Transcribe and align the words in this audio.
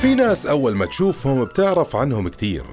في 0.00 0.14
ناس 0.14 0.46
أول 0.46 0.74
ما 0.74 0.86
تشوفهم 0.86 1.44
بتعرف 1.44 1.96
عنهم 1.96 2.28
كتير. 2.28 2.64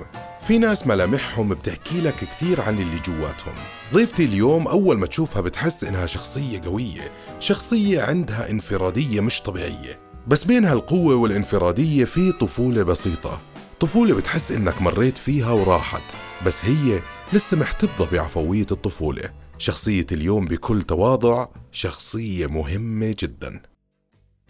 في 0.47 0.57
ناس 0.57 0.88
ملامحهم 0.88 1.49
بتحكي 1.49 2.01
لك 2.01 2.13
كثير 2.15 2.61
عن 2.61 2.73
اللي 2.73 2.99
جواتهم. 3.07 3.54
ضيفتي 3.93 4.25
اليوم 4.25 4.67
أول 4.67 4.97
ما 4.97 5.05
تشوفها 5.05 5.41
بتحس 5.41 5.83
إنها 5.83 6.05
شخصية 6.05 6.61
قوية 6.61 7.11
شخصية 7.39 8.01
عندها 8.01 8.50
انفرادية 8.50 9.21
مش 9.21 9.41
طبيعية. 9.41 10.00
بس 10.27 10.43
بين 10.43 10.65
هالقوة 10.65 11.15
والانفرادية 11.15 12.05
في 12.05 12.32
طفولة 12.32 12.83
بسيطة. 12.83 13.42
طفولة 13.79 14.15
بتحس 14.15 14.51
إنك 14.51 14.82
مريت 14.82 15.18
فيها 15.18 15.51
وراحت 15.51 16.04
بس 16.46 16.65
هي 16.65 17.00
لسه 17.33 17.57
محتفظة 17.57 18.07
بعفوية 18.11 18.68
الطفولة. 18.71 19.29
شخصية 19.57 20.05
اليوم 20.11 20.46
بكل 20.46 20.82
تواضع 20.82 21.47
شخصية 21.71 22.47
مهمة 22.47 23.15
جداً. 23.19 23.61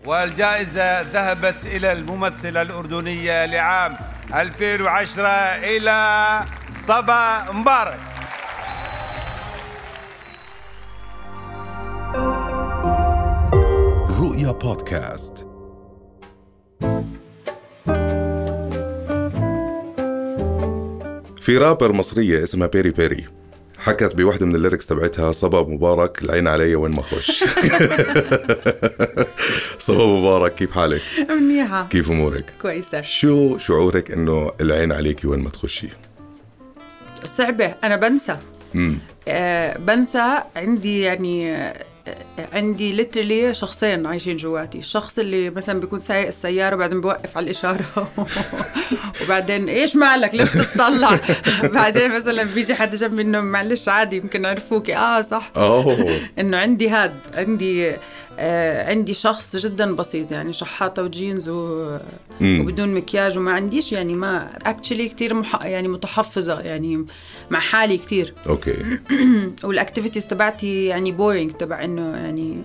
والجائزة 0.06 1.02
ذهبت 1.02 1.56
إلى 1.66 1.92
الممثلة 1.92 2.62
الأردنية 2.62 3.46
لعام 3.46 3.98
2010 4.34 5.28
إلى 5.64 6.46
صبا 6.72 7.52
مبارك. 7.52 8.00
رؤيا 14.20 14.52
بودكاست. 14.52 15.48
في 21.42 21.58
رابر 21.58 21.92
مصرية 21.92 22.44
اسمها 22.44 22.68
بيري 22.68 22.90
بيري. 22.92 23.26
حكت 23.86 24.16
بوحدة 24.16 24.46
من 24.46 24.56
ال 24.56 24.60
lyrics 24.60 24.86
تبعتها 24.88 25.32
صبا 25.32 25.62
مبارك 25.62 26.24
العين 26.24 26.48
علي 26.48 26.76
وين 26.76 26.96
ما 26.96 27.00
اخش 27.00 27.44
صبا 29.80 30.06
مبارك 30.06 30.56
كيف 30.56 30.72
حالك؟ 30.72 31.02
منيحة 31.30 31.88
كيف 31.88 32.12
أمورك؟ 32.12 32.54
كويسة 32.62 33.02
شو 33.02 33.58
شعورك 33.58 34.12
إنه 34.12 34.52
العين 34.62 34.92
عليكي 34.92 35.28
وين 35.28 35.40
ما 35.40 35.50
تخشي؟ 35.50 35.88
صعبة 37.26 37.76
أنا 37.84 37.96
بنسى 37.96 38.38
امم 38.76 38.98
آه 39.28 39.78
بنسى 39.78 40.38
عندي 40.56 41.02
يعني 41.02 41.64
عندي 42.54 42.92
ليترلي 42.92 43.54
شخصين 43.54 44.06
عايشين 44.06 44.36
جواتي. 44.36 44.80
الشخص 44.80 45.20
اللي 45.20 45.50
مثلا 45.50 45.80
بيكون 45.80 46.00
سايق 46.00 46.28
السيارة 46.28 46.76
وبعدين 46.76 47.02
بوقف 47.02 47.38
على 47.38 47.44
الإشارة. 47.44 47.86
وبعدين 49.24 49.70
إيش 49.70 49.96
مالك؟ 49.96 50.36
ليش 50.36 50.50
تطلع 50.50 51.20
بعدين 51.74 52.16
مثلا 52.16 52.44
بيجي 52.44 52.76
حدا 52.76 52.98
جنبي 52.98 53.22
إنه 53.22 53.42
معلش 53.42 53.90
عادي 53.90 54.16
يمكن 54.16 54.46
عرفوكي 54.46 54.96
آه 54.96 55.22
صح. 55.22 55.52
أوه. 55.56 56.20
إنه 56.40 56.58
عندي 56.58 56.90
هاد 56.90 57.16
عندي 57.34 57.96
آه 58.40 58.90
عندي 58.90 59.14
شخص 59.14 59.56
جدا 59.56 59.96
بسيط 59.96 60.32
يعني 60.32 60.54
شحاطة 60.54 61.04
وجينز 61.04 61.50
و... 61.50 61.98
وبدون 62.42 62.96
مكياج 62.96 63.38
وما 63.38 63.52
عنديش 63.52 63.92
يعني 63.92 64.14
ما 64.14 64.50
actually 64.66 65.10
كثير 65.10 65.34
مح... 65.34 65.66
يعني 65.66 65.88
متحفظة 65.88 66.60
يعني 66.60 67.06
مع 67.50 67.60
حالي 67.60 67.98
كثير 67.98 68.34
okay. 68.50 68.76
وال 69.64 69.75
activities 69.75 70.28
تبعتي 70.28 70.86
يعني 70.86 71.12
boring 71.12 71.52
تبع 71.52 71.84
إنه 71.84 72.18
يعني 72.18 72.62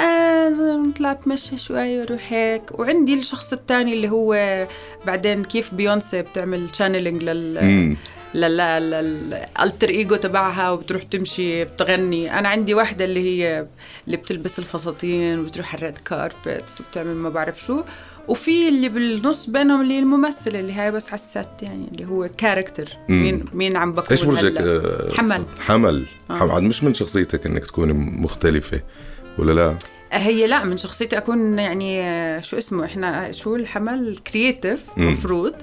آه 0.00 0.84
طلعت 0.96 1.28
مشي 1.28 1.56
شوي 1.56 2.00
وأروح 2.00 2.32
هيك. 2.32 2.78
وعندي 2.78 3.14
الشخص 3.14 3.52
الثاني 3.52 3.92
اللي 3.92 4.08
هو 4.08 4.66
بعدين 5.06 5.44
كيف 5.44 5.74
بيونسي 5.74 6.22
بتعمل 6.22 6.68
channeling 6.76 7.22
لل 7.22 7.96
لل 8.34 8.78
alter 8.78 9.88
ego 9.88 10.16
تبعها 10.16 10.70
وبتروح 10.70 11.02
تمشي 11.02 11.64
بتغني 11.64 12.38
أنا 12.38 12.48
عندي 12.48 12.74
واحدة 12.74 13.04
اللي 13.04 13.20
هي 13.20 13.66
اللي 14.06 14.16
بتلبس 14.16 14.58
الفساتين 14.58 15.38
وبتروح 15.38 15.74
على 15.74 15.78
ال 15.78 15.83
red 15.83 15.98
carpets 15.98 16.80
وبتعمل 16.80 17.14
ما 17.14 17.28
بعرف 17.28 17.60
شو 17.60 17.82
وفي 18.28 18.68
اللي 18.68 18.88
بالنص 18.88 19.50
بينهم 19.50 19.80
اللي 19.80 19.98
الممثلة 19.98 20.60
اللي 20.60 20.72
هي 20.72 20.90
بس 20.92 21.08
حسيت 21.08 21.46
يعني 21.62 21.88
اللي 21.92 22.04
هو 22.04 22.28
character. 22.38 22.88
مين 23.08 23.44
مين 23.52 23.76
عم 23.76 23.92
بكون 23.92 24.06
إيش 24.10 24.22
برجك 24.24 24.56
آه، 24.60 25.14
حمل. 25.14 25.44
حمل 25.60 26.04
آه. 26.30 26.38
حمل 26.38 26.64
مش 26.64 26.84
من 26.84 26.94
شخصيتك 26.94 27.46
إنك 27.46 27.64
تكوني 27.64 27.92
مختلفة 27.92 28.80
ولا 29.38 29.52
لا؟ 29.52 29.76
هي 30.12 30.46
لا 30.46 30.64
من 30.64 30.76
شخصيتي 30.76 31.18
أكون 31.18 31.58
يعني 31.58 32.02
آه، 32.02 32.40
شو 32.40 32.58
اسمه 32.58 32.84
إحنا 32.84 33.32
شو 33.32 33.56
الحمل 33.56 34.16
creative. 34.32 34.98
مفروض. 34.98 35.54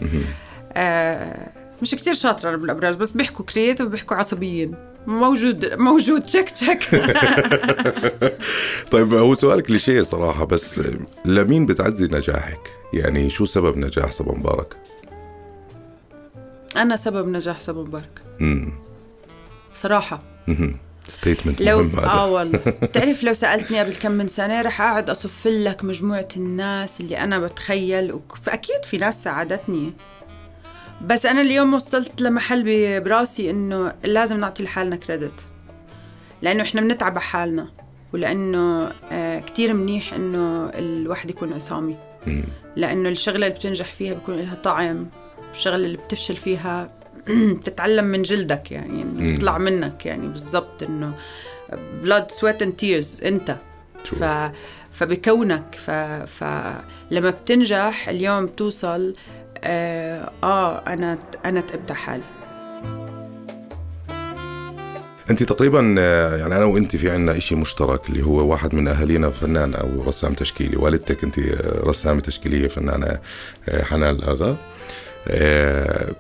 آه 0.74 1.61
مش 1.82 1.96
كتير 1.96 2.14
شاطرة 2.14 2.50
أنا 2.50 2.58
بالأبراج 2.58 2.96
بس 2.96 3.12
بيحكوا 3.12 3.46
creative 3.46 3.86
وبيحكوا 3.88 4.18
عصبيين. 4.18 4.76
موجود 5.08 5.74
موجود. 5.74 6.22
check 6.26 6.50
check 6.50 6.80
طيب 8.92 9.14
هو 9.14 9.34
سؤال 9.34 9.62
كليشيه 9.62 10.02
صراحة 10.02 10.46
بس 10.46 10.82
لمين 11.26 11.66
بتعزي 11.66 12.06
نجاحك؟ 12.06 12.60
يعني 12.94 13.30
شو 13.30 13.46
سبب 13.46 13.78
نجاح 13.78 14.12
صبا 14.12 14.38
مبارك؟ 14.38 14.78
أنا 16.78 16.96
سبب 16.96 17.28
نجاح 17.28 17.60
صبا 17.60 17.88
مبارك 17.88 18.22
امم 18.42 18.74
صراحة. 19.74 20.22
statement 21.08 21.62
لو 21.62 21.78
مهم 21.84 22.00
هذا. 22.00 22.08
آه 22.08 22.28
والله. 22.32 22.60
بتعرف 22.84 23.24
لو 23.24 23.34
سألتني 23.34 23.80
قبل 23.80 23.96
كم 23.96 24.12
من 24.12 24.28
سنة 24.28 24.62
رح 24.62 24.82
أقعد 24.82 25.10
أصف 25.10 25.48
لك 25.48 25.84
مجموعة 25.84 26.28
الناس 26.38 27.02
اللي 27.02 27.18
أنا 27.18 27.40
بتخيل 27.40 28.12
وك- 28.14 28.36
فأكيد 28.42 28.86
في 28.86 28.98
ناس 28.98 29.24
ساعدتني. 29.24 29.94
بس 31.06 31.26
أنا 31.26 31.42
اليوم 31.42 31.74
وصلت 31.74 32.22
لمحل 32.22 32.64
براسي 33.02 33.50
إنه 33.50 33.94
لازم 34.04 34.40
نعطي 34.40 34.64
لحالنا 34.64 34.96
كريدت 34.96 35.34
لأنه 36.42 36.64
إحنا 36.64 36.82
بنتعب 36.82 37.12
على 37.12 37.22
حالنا 37.22 37.70
ولأنه 38.14 38.92
آه 39.12 39.40
كتير 39.40 39.74
منيح 39.74 40.14
إنه 40.14 40.70
الواحد 40.70 41.30
يكون 41.30 41.54
عصامي. 41.54 41.98
لأنه 42.76 43.10
الشغلة 43.10 43.48
اللي 43.48 43.60
بتنجح 43.60 43.92
فيها 43.92 44.14
بيكون 44.14 44.36
لها 44.36 44.56
طعم 44.56 45.08
والشغلة 45.48 45.76
اللي 45.76 45.98
بتفشل 45.98 46.36
فيها 46.36 46.88
بتتعلم 47.60 48.06
من 48.06 48.22
جلدك 48.22 48.72
يعني. 48.72 49.02
إنه 49.02 49.32
بيطلع 49.32 49.58
منك 49.58 50.06
يعني 50.06 50.28
بالضبط 50.28 50.84
إنه 50.84 51.14
blood 52.04 52.32
sweat 52.40 52.66
and 52.66 52.72
tears 52.82 53.26
أنت. 53.26 53.58
ف 54.06 54.24
فبكونك 54.92 55.76
ف... 55.76 55.92
فلما 56.40 57.30
بتنجح 57.30 58.10
اليوم 58.10 58.46
بتوصل 58.46 59.14
آه, 59.64 60.32
آه 60.44 60.78
أنا 60.88 61.20
أنا 61.46 61.62
تعبت 61.62 61.92
حالي. 61.92 62.24
أنت 65.30 65.44
تقريبا 65.44 65.96
آه، 66.00 66.36
يعني 66.38 66.58
أنا 66.58 66.66
وأنت 66.66 66.96
في 66.96 67.10
عنا 67.12 67.38
إشي 67.38 67.56
مشترك 67.56 68.10
اللي 68.10 68.24
هو 68.26 68.52
واحد 68.52 68.76
من 68.76 68.88
أهالينا 68.88 69.30
فنان 69.30 69.74
أو 69.74 70.04
رسام 70.04 70.34
تشكيلي. 70.34 70.78
والدتك 70.78 71.24
أنت 71.24 71.40
آه، 71.40 71.82
رسامة 71.84 72.20
تشكيلية 72.22 72.68
فنانة 72.68 73.18
آه، 73.70 73.84
حنان 73.84 74.16
الأغا. 74.16 74.58
آه، 75.28 76.12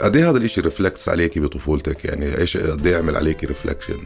قد 0.00 0.16
إيه 0.16 0.30
هذا 0.30 0.38
الإشي 0.38 0.60
reflects 0.60 1.08
عليكي 1.08 1.40
بطفولتك؟ 1.40 2.04
يعني 2.04 2.38
إيش 2.38 2.56
قد 2.56 2.86
إيه 2.86 2.96
عمل 2.96 3.16
عليكي 3.16 3.46
reflection 3.46 3.98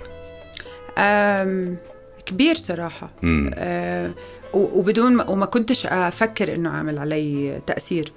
كبير 2.27 2.55
صراحة. 2.57 3.11
آه 3.55 4.11
و- 4.53 4.79
وبدون 4.79 5.17
ما 5.17 5.31
وما 5.31 5.47
كنتش 5.47 5.87
أفكر 5.87 6.55
إنه 6.55 6.71
عامل 6.71 6.99
علي 6.99 7.61
تأثير. 7.67 8.13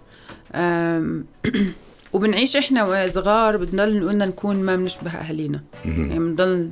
وبنعيش 2.13 2.56
إحنا 2.56 2.84
وصغار 2.84 3.57
بنضل 3.57 4.00
نقول 4.00 4.17
نكون 4.17 4.63
ما 4.63 4.75
بنشبه 4.75 5.12
أهالينا. 5.12 5.62
يعني 5.85 6.19
بنضل 6.19 6.72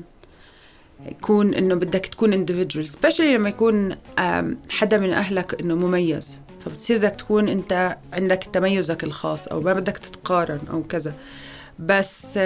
يكون 1.06 1.54
إنه 1.54 1.76
بدك 1.76 2.06
تكون 2.06 2.46
individual 2.46 2.86
especially 2.86 3.22
لما 3.22 3.50
يكون 3.50 3.96
حدا 4.70 4.98
من 4.98 5.14
أهلك 5.14 5.62
إنه 5.62 5.76
مميز. 5.76 6.40
فبتصير 6.66 6.98
بدك 6.98 7.16
تكون 7.16 7.48
أنت 7.50 7.98
عندك 8.14 8.44
تميزك 8.54 9.04
الخاص 9.04 9.48
أو 9.48 9.62
ما 9.62 9.74
بدك 9.74 9.98
تتقارن 9.98 10.60
أو 10.72 10.84
كذا. 10.84 11.14
بس 11.80 12.38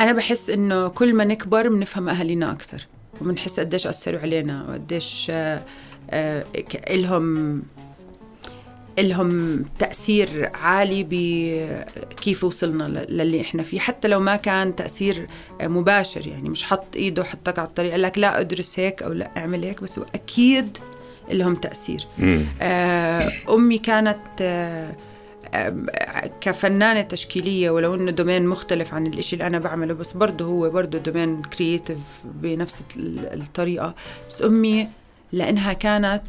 أنا 0.00 0.12
بحس 0.12 0.50
إنه 0.50 0.88
كل 0.88 1.14
ما 1.14 1.24
نكبر 1.24 1.68
بنفهم 1.68 2.08
أهالينا 2.08 2.52
أكثر 2.52 2.86
وبنحس 3.20 3.60
قديش 3.60 3.86
أثروا 3.86 4.20
علينا 4.20 4.66
وقديش 4.68 5.26
آه، 5.30 5.62
الهم 8.98 9.62
تأثير 9.78 10.50
عالي 10.54 11.06
بكيف 11.10 12.44
وصلنا 12.44 12.84
للي 13.08 13.40
إحنا 13.40 13.62
فيه. 13.62 13.80
حتى 13.80 14.08
لو 14.08 14.20
ما 14.20 14.36
كان 14.36 14.76
تأثير 14.76 15.26
مباشر 15.62 16.26
يعني 16.26 16.48
مش 16.48 16.64
حط 16.64 16.96
إيده 16.96 17.24
حطك 17.24 17.58
على 17.58 17.68
الطريق 17.68 17.90
قال 17.90 18.02
لك 18.02 18.18
لا 18.18 18.40
أدرس 18.40 18.78
هيك 18.78 19.02
أو 19.02 19.12
لا 19.12 19.30
أعمل 19.36 19.64
هيك 19.64 19.82
بس 19.82 19.98
هو 19.98 20.04
أكيد 20.14 20.78
لهم 21.30 21.54
تأثير. 21.54 22.06
آه، 22.62 23.32
أمي 23.50 23.78
كانت 23.78 24.18
آه، 24.40 24.96
آه، 25.54 26.30
كفنانة 26.40 27.02
تشكيلية 27.02 27.70
ولو 27.70 27.94
إنه 27.94 28.10
domain 28.10 28.46
مختلف 28.46 28.94
عن 28.94 29.06
الإشي 29.06 29.36
اللي 29.36 29.46
أنا 29.46 29.58
بعمله 29.58 29.94
بس 29.94 30.12
برضه 30.12 30.44
هو 30.44 30.70
برضه 30.70 30.98
domain 30.98 31.42
creative 31.42 31.98
بنفس 32.24 32.82
ال- 32.96 33.40
الطريقة. 33.42 33.94
بس 34.30 34.42
أمي 34.42 34.88
لأنها 35.32 35.72
كانت 35.72 36.22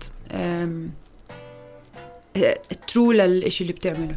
true 2.88 3.12
للإشي 3.12 3.62
اللي 3.62 3.74
بتعمله. 3.74 4.16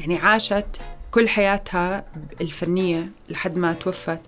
يعني 0.00 0.16
عاشت 0.16 0.66
كل 1.10 1.28
حياتها 1.28 2.04
الفنية 2.40 3.08
لحد 3.28 3.56
ما 3.56 3.72
توفت. 3.72 4.20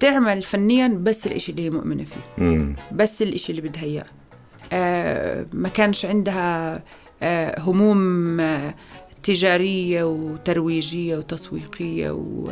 تعمل 0.00 0.42
فنيا 0.42 0.88
بس 0.88 1.26
الإشي 1.26 1.52
اللي 1.52 1.64
هي 1.64 1.70
مؤمنة 1.70 2.04
فيه. 2.04 2.20
امم 2.44 2.76
بس 2.92 3.22
الإشي 3.22 3.52
اللي 3.52 3.62
بدها 3.62 3.82
إياه. 3.82 4.06
آه 4.72 5.46
ما 5.52 5.68
كانش 5.68 6.04
عندها 6.04 6.82
آه، 7.22 7.60
هموم 7.60 8.40
آه، 8.40 8.74
تجارية 9.22 10.04
وترويجية 10.04 11.16
وتسويقية 11.16 12.10
و 12.10 12.50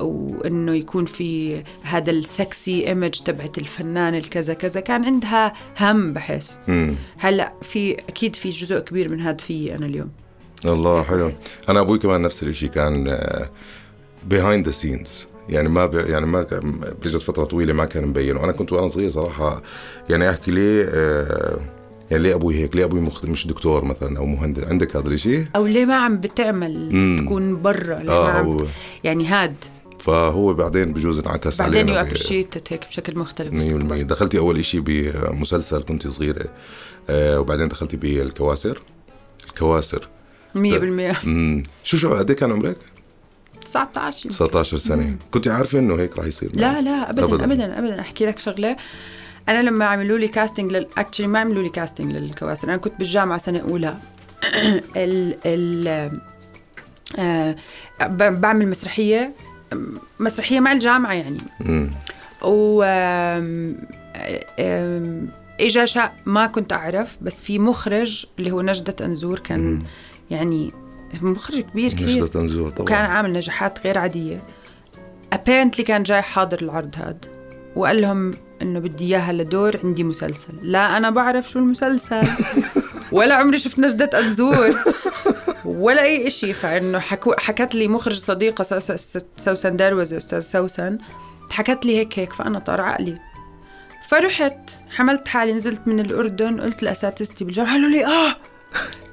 وإنه 0.00 0.74
يكون 0.74 1.04
في 1.04 1.62
هذا 1.82 2.10
ال 2.10 2.25
sexy 2.25 2.86
image 2.86 3.10
تبعت 3.10 3.58
الفنان 3.58 4.14
الكذا 4.14 4.54
كذا. 4.54 4.80
كان 4.80 5.04
عندها 5.04 5.52
هم 5.80 6.12
بحس. 6.12 6.58
هلا 7.18 7.52
في 7.62 7.92
أكيد 7.94 8.36
في 8.36 8.48
جزء 8.48 8.78
كبير 8.78 9.10
من 9.10 9.20
هذا 9.20 9.36
في 9.36 9.74
أنا 9.74 9.86
اليوم. 9.86 10.10
الله 10.64 11.02
حلو. 11.02 11.32
أنا 11.68 11.80
أبوي 11.80 11.98
كمان 11.98 12.22
نفس 12.22 12.42
الشيء 12.42 12.68
كان 12.68 13.18
behind 14.26 14.66
the 14.66 14.72
scenes 14.72 15.26
يعني 15.48 15.68
ما 15.68 15.86
ب... 15.86 15.94
يعني 15.94 16.26
ما 16.26 16.46
بجت 17.04 17.16
فترة 17.16 17.44
طويلة 17.44 17.72
ما 17.72 17.84
كان 17.84 18.06
مبين. 18.06 18.36
وأنا 18.36 18.52
كنت 18.52 18.72
وأنا 18.72 18.88
صغير 18.88 19.10
صراحة 19.10 19.62
يعني 20.10 20.30
أحكي 20.30 20.50
ليه 20.50 20.84
آه، 20.94 21.58
يعني 22.10 22.22
ليه 22.22 22.34
أبوي 22.34 22.54
هيك؟ 22.58 22.76
ليه 22.76 22.84
أبوي 22.84 23.00
مخ... 23.00 23.24
مش 23.24 23.46
دكتور 23.46 23.84
مثلا 23.84 24.18
أو 24.18 24.26
مهندس؟ 24.26 24.64
عندك 24.64 24.96
هذا 24.96 25.08
الشيء 25.08 25.46
أو 25.56 25.66
ليه 25.66 25.84
ما 25.84 25.94
عم 25.94 26.16
بتعمل 26.20 26.92
مم. 26.92 27.24
تكون 27.24 27.62
برا؟ 27.62 27.98
ليه 27.98 28.04
ما 28.04 28.12
آه 28.12 28.30
عم 28.30 28.46
هو 28.46 28.66
يعني 29.04 29.26
هاد 29.26 29.54
فهو 30.00 30.54
بعدين 30.54 30.92
بجوز 30.92 31.18
انعكس 31.18 31.58
بعدين 31.58 31.88
يو 31.88 31.94
علينا 31.94 32.02
ب- 32.02 32.06
appreciate 32.06 32.72
هيك 32.72 32.86
بشكل 32.88 33.18
مختلف 33.18 33.50
100% 33.50 33.54
باستقبال. 33.54 34.06
دخلتي 34.06 34.38
أول 34.38 34.64
شيء 34.64 34.80
بمسلسل 34.80 35.82
كنت 35.82 36.08
صغيره 36.08 36.46
آه، 37.10 37.40
وبعدين 37.40 37.68
دخلتي 37.68 37.96
بالكواسر. 37.96 38.82
الكواسر. 39.48 40.08
100% 40.54 40.58
امم 41.24 41.62
شو 41.84 41.96
شو 41.96 42.14
قد 42.14 42.30
إيه 42.30 42.36
كان 42.36 42.52
عمرك؟ 42.52 42.76
19 43.64 44.16
يمكن. 44.26 44.36
19 44.36 44.78
سنة. 44.78 45.16
كنت 45.30 45.48
عارفة 45.48 45.78
إنه 45.78 45.94
هيك 45.94 46.16
راح 46.18 46.26
يصير؟ 46.26 46.50
لا؟ 46.54 46.80
لا 46.80 47.10
ابدا 47.10 47.24
أبداً. 47.24 47.44
ابدا. 47.44 47.78
ابدا, 47.78 48.00
أحكي 48.00 48.26
لك 48.26 48.38
شغلة. 48.38 48.76
أنا 49.48 49.62
لما 49.62 49.84
عملوا 49.84 50.18
لي 50.18 50.28
casting 50.28 50.72
لل 50.72 50.86
actually 50.98 51.26
ما 51.26 51.38
عملوا 51.38 51.62
لي 51.62 51.68
casting 51.68 52.12
للكواسر. 52.12 52.68
أنا 52.68 52.76
كنت 52.76 52.92
بالجامعة 52.98 53.38
سنة 53.38 53.58
أولى. 53.58 53.96
ال 54.96 55.36
ال 55.46 56.10
آه 57.18 57.56
ب- 58.02 58.40
بعمل 58.40 58.68
مسرحية. 58.70 59.32
مسرحية 60.20 60.60
مع 60.60 60.72
الجامعة 60.72 61.12
يعني. 61.12 61.40
و 62.42 62.82
اجا 65.60 65.84
شاء 65.84 66.14
ما 66.26 66.46
كنت 66.46 66.72
أعرف 66.72 67.16
بس 67.20 67.40
في 67.40 67.58
مخرج 67.58 68.26
اللي 68.38 68.50
هو 68.50 68.60
نجدة 68.62 69.06
أنزور 69.06 69.38
كان 69.38 69.82
يعني 70.30 70.72
مخرج 71.22 71.60
كبير 71.60 71.92
كثير. 71.92 72.08
نجدة 72.08 72.26
تنزور 72.26 72.70
طبعا. 72.70 72.82
وكان 72.82 73.04
عامل 73.04 73.32
نجاحات 73.32 73.78
غير 73.84 73.98
عادية. 73.98 74.42
Apparently 75.34 75.82
كان 75.82 76.02
جاي 76.02 76.22
حاضر 76.22 76.62
العرض 76.62 76.94
هاد 76.96 77.26
وقال 77.76 78.00
لهم 78.02 78.34
إنه 78.62 78.78
بدي 78.78 79.04
إياها 79.04 79.32
لدور 79.32 79.80
عندي 79.84 80.04
مسلسل. 80.04 80.52
لا 80.62 80.96
أنا 80.96 81.10
بعرف 81.10 81.50
شو 81.50 81.58
المسلسل. 81.58 82.22
ولا 83.12 83.34
عمري 83.34 83.58
شفت 83.58 83.78
نجدة 83.78 84.18
أنزور. 84.18 84.74
ولا 85.68 86.02
أي 86.02 86.26
إشي 86.26 86.52
فإنه 86.52 86.98
حكو 86.98 87.34
حكت 87.38 87.74
لي 87.74 87.88
مخرج 87.88 88.18
صديقة 88.18 88.62
سوسن 89.36 89.76
دروز 89.76 90.14
أستاذ 90.14 90.40
سوسن 90.40 90.98
حكت 91.50 91.86
لي 91.86 91.98
هيك 91.98 92.18
هيك 92.18 92.32
فأنا 92.32 92.58
طار 92.58 92.80
عقلي. 92.80 93.18
فرحت 94.08 94.70
حملت 94.90 95.28
حالي 95.28 95.52
نزلت 95.52 95.88
من 95.88 96.00
الأردن 96.00 96.60
قلت 96.60 96.82
لأساتذتي 96.82 97.44
بالجامعة 97.44 97.72
قالوا 97.72 97.88
لي 97.88 98.06
آه 98.06 98.36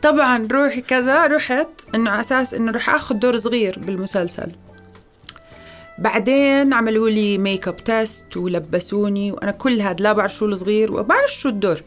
طبعا 0.02 0.48
روحي 0.52 0.81
كذا 0.81 1.28
رحت 1.28 1.68
إنه 1.96 2.12
على 2.12 2.19
أساس 2.19 2.54
إنه 2.54 2.72
رح 2.72 2.90
آخذ 2.90 3.16
دور 3.16 3.38
صغير 3.38 3.80
بالمسلسل. 3.80 4.52
بعدين 5.98 6.74
عملوا 6.74 7.10
لي 7.10 7.38
makeup 7.38 7.75
test 7.75 8.38
ولبسوني 8.38 9.31
وأنا 9.31 9.52
كل 9.52 9.81
هذا 9.81 10.04
لا 10.04 10.13
بعرف 10.13 10.36
شو 10.36 10.46
الصغير 10.46 10.96
وبعرف 10.96 11.34
شو 11.34 11.50
الدور. 11.50 11.81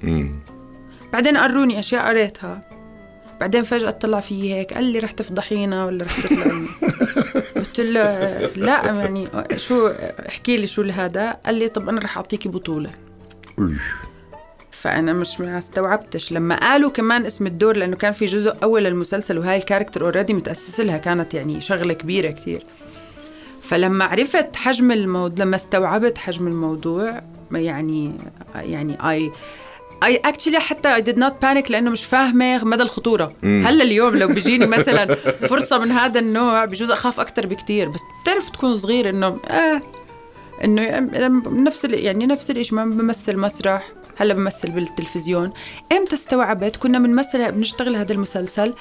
بعدين 1.13 1.37
قروني 1.37 1.79
أشياء 1.79 2.09
قريتها. 2.09 2.61
بعدين 3.41 3.63
فجأة 3.63 3.91
طلع 3.91 4.21
في 4.21 4.55
هيك 4.55 4.75
قال 4.75 4.85
لي 4.85 4.99
رح 4.99 5.11
تفضحينا 5.11 5.85
ولا 5.85 6.05
رح 6.05 6.21
تطلعي. 6.21 6.67
قلت 7.57 7.81
له 7.81 8.29
لا 8.57 8.87
يعني 8.87 9.29
شو 9.57 9.89
احكي 10.29 10.57
لي 10.57 10.67
شو 10.67 10.83
هذا 10.83 11.31
قال 11.31 11.55
لي 11.55 11.69
طب 11.69 11.89
أنا 11.89 12.01
رح 12.01 12.17
أعطيكي 12.17 12.49
بطولة. 12.49 12.91
فأنا 14.71 15.13
مش 15.13 15.41
ما 15.41 15.59
استوعبتش. 15.59 16.33
لما 16.33 16.57
قالوا 16.61 16.91
كمان 16.91 17.27
اسم 17.27 17.47
الدور 17.47 17.77
لأنه 17.77 17.97
كان 17.97 18.13
في 18.13 18.27
جزء 18.27 18.55
أول 18.63 18.85
للمسلسل 18.85 19.39
وهاي 19.39 19.57
ال 19.57 19.61
character 19.61 20.05
already 20.05 20.35
متاسس 20.35 20.81
لها 20.81 20.99
كانت 20.99 21.35
يعني 21.35 21.61
شغلة 21.61 21.95
كبيرة 21.95 22.31
كثير 22.31 22.63
فلما 23.63 24.05
عرفت 24.05 24.57
حجم 24.57 24.93
الموضوع 24.93 25.45
لما 25.45 25.57
استوعبت 25.57 26.19
حجم 26.19 26.47
الموضوع 26.47 27.23
يعني 27.53 28.13
يعني 28.55 29.11
I 29.11 29.33
I 30.05 30.17
actually 30.17 30.61
حتى 30.61 30.95
I 30.95 31.01
did 31.01 31.19
not 31.19 31.43
panic 31.43 31.71
لأنه 31.71 31.91
مش 31.91 32.05
فاهمة 32.05 32.65
مدى 32.65 32.83
الخطورة. 32.83 33.33
هلا 33.43 33.85
اليوم 33.85 34.17
لو 34.17 34.29
بيجيني 34.29 34.67
مثلا 34.77 35.15
فرصة 35.49 35.79
من 35.79 35.91
هذا 35.91 36.21
النوع 36.21 36.65
بجوز 36.65 36.91
أخاف 36.91 37.21
أكثر 37.21 37.47
بكتير. 37.47 37.89
بس 37.89 38.01
بتعرف 38.23 38.51
تكون 38.51 38.77
صغير 38.77 39.09
إنه 39.09 39.27
آه 39.49 39.83
إنه 40.65 40.99
نفس 41.47 41.85
ال- 41.85 42.05
يعني 42.05 42.27
نفس 42.27 42.51
الشيء 42.51 42.75
ما 42.75 42.85
بمثل 42.85 43.37
مسرح. 43.37 43.89
هلا 44.17 44.35
بمثل 44.35 44.71
بالتلفزيون. 44.71 45.53
إمتى 45.93 46.15
استوعبت؟ 46.15 46.77
كنا 46.77 46.99
بنمثل 46.99 47.53
بنشتغل 47.53 47.97
هذا 47.97 48.13
المسلسل. 48.13 48.75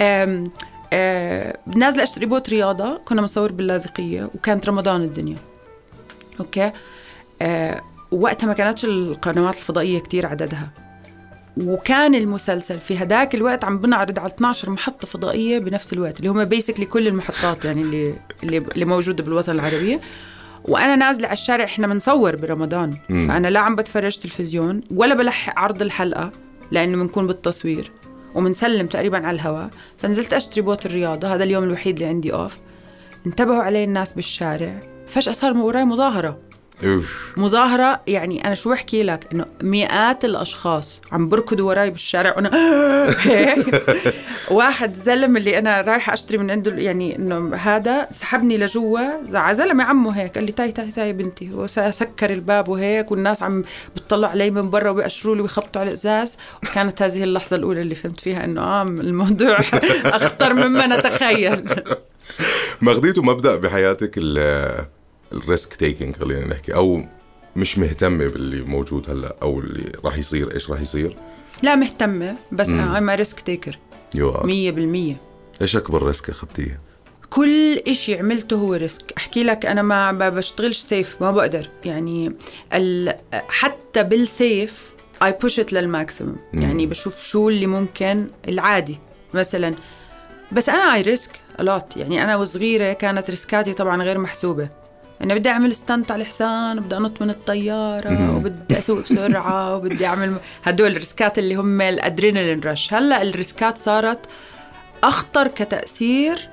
أم 0.00 0.50
أه 0.92 1.58
نازلة 1.66 2.02
أشتري 2.02 2.26
بوت 2.26 2.50
رياضة. 2.50 2.96
كنا 2.96 3.20
بنصور 3.20 3.52
باللاذقية 3.52 4.30
وكانت 4.34 4.68
رمضان 4.68 5.02
الدنيا. 5.02 5.36
أوكي؟ 6.40 6.72
أه 7.42 7.82
وقتها 8.10 8.46
ما 8.46 8.52
كانتش 8.52 8.84
القنوات 8.84 9.54
الفضائية 9.56 9.98
كتير 9.98 10.26
عددها. 10.26 10.70
وكان 11.56 12.14
المسلسل 12.14 12.80
في 12.80 12.98
هداك 12.98 13.34
الوقت 13.34 13.64
عم 13.64 13.78
بنعرض 13.78 14.18
على 14.18 14.28
12 14.28 14.70
محطة 14.70 15.06
فضائية 15.06 15.58
بنفس 15.58 15.92
الوقت 15.92 16.18
اللي 16.18 16.28
هم 16.30 16.44
basically 16.44 16.86
كل 16.86 17.08
المحطات 17.08 17.64
يعني 17.64 17.82
اللي 17.82 18.14
اللي, 18.42 18.84
موجودة 18.84 19.24
بالوطن 19.24 19.52
العربي 19.52 19.98
وأنا 20.64 20.96
نازلة 20.96 21.26
على 21.26 21.32
الشارع 21.32 21.64
إحنا 21.64 21.86
بنصور 21.86 22.36
برمضان. 22.36 22.96
مم. 23.08 23.28
فأنا 23.28 23.48
لا 23.48 23.60
عم 23.60 23.76
بتفرج 23.76 24.18
تلفزيون 24.18 24.80
ولا 24.90 25.14
بلحق 25.14 25.58
عرض 25.58 25.82
الحلقة 25.82 26.30
لأنه 26.70 26.96
بنكون 26.96 27.26
بالتصوير 27.26 27.90
ومنسلم 28.34 28.86
تقريبا 28.86 29.26
على 29.26 29.34
الهواء 29.34 29.70
فنزلت 29.98 30.32
أشتري 30.32 30.62
بوت 30.62 30.86
الرياضة 30.86 31.34
هذا 31.34 31.44
اليوم 31.44 31.64
الوحيد 31.64 31.96
اللي 31.96 32.08
عندي 32.08 32.32
اوف 32.32 32.58
انتبهوا 33.26 33.62
علي 33.62 33.84
الناس 33.84 34.12
بالشارع. 34.12 34.80
فجأة 35.06 35.32
صار 35.32 35.56
وراي 35.56 35.84
مظاهرة. 35.84 36.45
اوف 36.84 37.32
مظاهرة 37.36 38.00
يعني 38.06 38.44
أنا 38.46 38.54
شو 38.54 38.72
أحكي 38.72 39.02
لك؟ 39.02 39.26
إنه 39.32 39.46
مئات 39.62 40.24
الأشخاص 40.24 41.00
عم 41.12 41.28
بركضوا 41.28 41.68
وراي 41.68 41.90
بالشارع 41.90 42.34
وأنا 42.36 42.50
هيك 43.22 43.82
واحد 44.50 44.94
زلم 44.94 45.36
اللي 45.36 45.58
أنا 45.58 45.80
رايحة 45.80 46.12
أشتري 46.12 46.38
من 46.38 46.50
عنده 46.50 46.74
يعني 46.74 47.16
إنه 47.16 47.54
هذا 47.54 48.08
سحبني 48.12 48.58
لجوا 48.58 49.52
زلمة 49.52 49.84
عمه 49.84 50.10
هيك 50.10 50.34
قال 50.34 50.44
لي 50.44 50.52
تاي 50.52 50.72
تاي 50.72 50.90
تاي 50.90 51.12
بنتي 51.12 51.50
وسكر 51.54 52.32
الباب 52.32 52.68
وهيك 52.68 53.10
والناس 53.10 53.42
عم 53.42 53.64
بتطلع 53.96 54.28
علي 54.28 54.50
من 54.50 54.70
برا 54.70 54.90
وبيأشروا 54.90 55.34
لي 55.34 55.42
ويخبطوا 55.42 55.80
على 55.80 55.88
الإزاز. 55.88 56.36
وكانت 56.62 57.02
هذه 57.02 57.22
اللحظة 57.22 57.56
الأولى 57.56 57.80
اللي 57.80 57.94
فهمت 57.94 58.20
فيها 58.20 58.44
إنه 58.44 58.60
آه 58.60 58.82
الموضوع 58.82 59.58
أخطر 60.18 60.54
مما 60.54 60.86
نتخيل. 60.86 61.64
ما 62.82 62.94
خديتوا 62.94 63.22
مبدأ 63.22 63.56
بحياتك 63.56 64.18
ال 65.32 65.40
risk 65.40 65.74
taking 65.74 66.16
خلينا 66.16 66.46
نحكي 66.46 66.74
أو 66.74 67.02
مش 67.56 67.78
مهتمه 67.78 68.26
باللي 68.26 68.62
موجود 68.62 69.10
هلأ 69.10 69.36
أو 69.42 69.60
اللي 69.60 69.92
راح 70.04 70.18
يصير 70.18 70.54
إيش 70.54 70.70
راح 70.70 70.80
يصير؟ 70.80 71.16
لا 71.62 71.74
مهتمة 71.74 72.36
بس. 72.52 72.68
أنا 72.68 73.14
risk 73.14 73.40
taker 73.40 73.78
you 74.14 74.30
are 74.30 74.46
مية 74.46 74.70
بالمية. 74.70 75.16
إيش 75.62 75.76
أكبر 75.76 76.02
risk 76.02 76.28
أخذتيه؟ 76.30 76.80
كل 77.30 77.78
إشي 77.88 78.18
عملته 78.18 78.56
هو 78.56 78.74
risk 78.74 79.12
أحكي 79.16 79.44
لك 79.44 79.66
أنا 79.66 79.82
ما 79.82 80.28
بشتغلش 80.28 80.78
safe 80.78 81.22
ما 81.22 81.30
بقدر. 81.30 81.70
يعني 81.84 82.32
ال... 82.72 83.14
حتى 83.32 84.02
بال 84.02 84.32
safe 84.32 84.92
I 85.24 85.28
push 85.44 85.56
it 85.62 85.72
لل 85.72 85.86
maximum 85.86 86.36
مم. 86.52 86.62
يعني 86.62 86.86
بشوف 86.86 87.24
شو 87.24 87.48
اللي 87.48 87.66
ممكن 87.66 88.26
العادي 88.48 88.98
مثلا. 89.34 89.74
بس 90.52 90.68
أنا 90.68 91.02
I 91.02 91.06
risk 91.06 91.30
a 91.58 91.62
lot. 91.62 91.96
يعني 91.96 92.24
أنا 92.24 92.36
وصغيرة 92.36 92.92
كانت 92.92 93.30
risk 93.30 93.59
اتي 93.59 93.74
طبعا 93.74 94.02
غير 94.02 94.18
محسوبة. 94.18 94.68
أنا 95.22 95.34
بدي 95.34 95.48
أعمل 95.48 95.74
stunt 95.74 96.10
على 96.10 96.22
الحصان 96.22 96.78
وبدي 96.78 96.96
أنط 96.96 97.22
من 97.22 97.30
الطيارة 97.30 98.08
مم. 98.08 98.36
وبدي 98.36 98.78
أسوق 98.78 99.02
بسرعة 99.02 99.74
وبدي 99.76 100.06
أعمل 100.06 100.36
هدول 100.64 100.90
الريسكات 100.90 101.38
اللي 101.38 101.54
هم 101.54 101.80
الأدرينالين 101.80 102.60
رش 102.60 102.94
هلأ 102.94 103.22
الريسكات 103.22 103.78
صارت 103.78 104.18
أخطر 105.04 105.48
كتأثير 105.48 106.48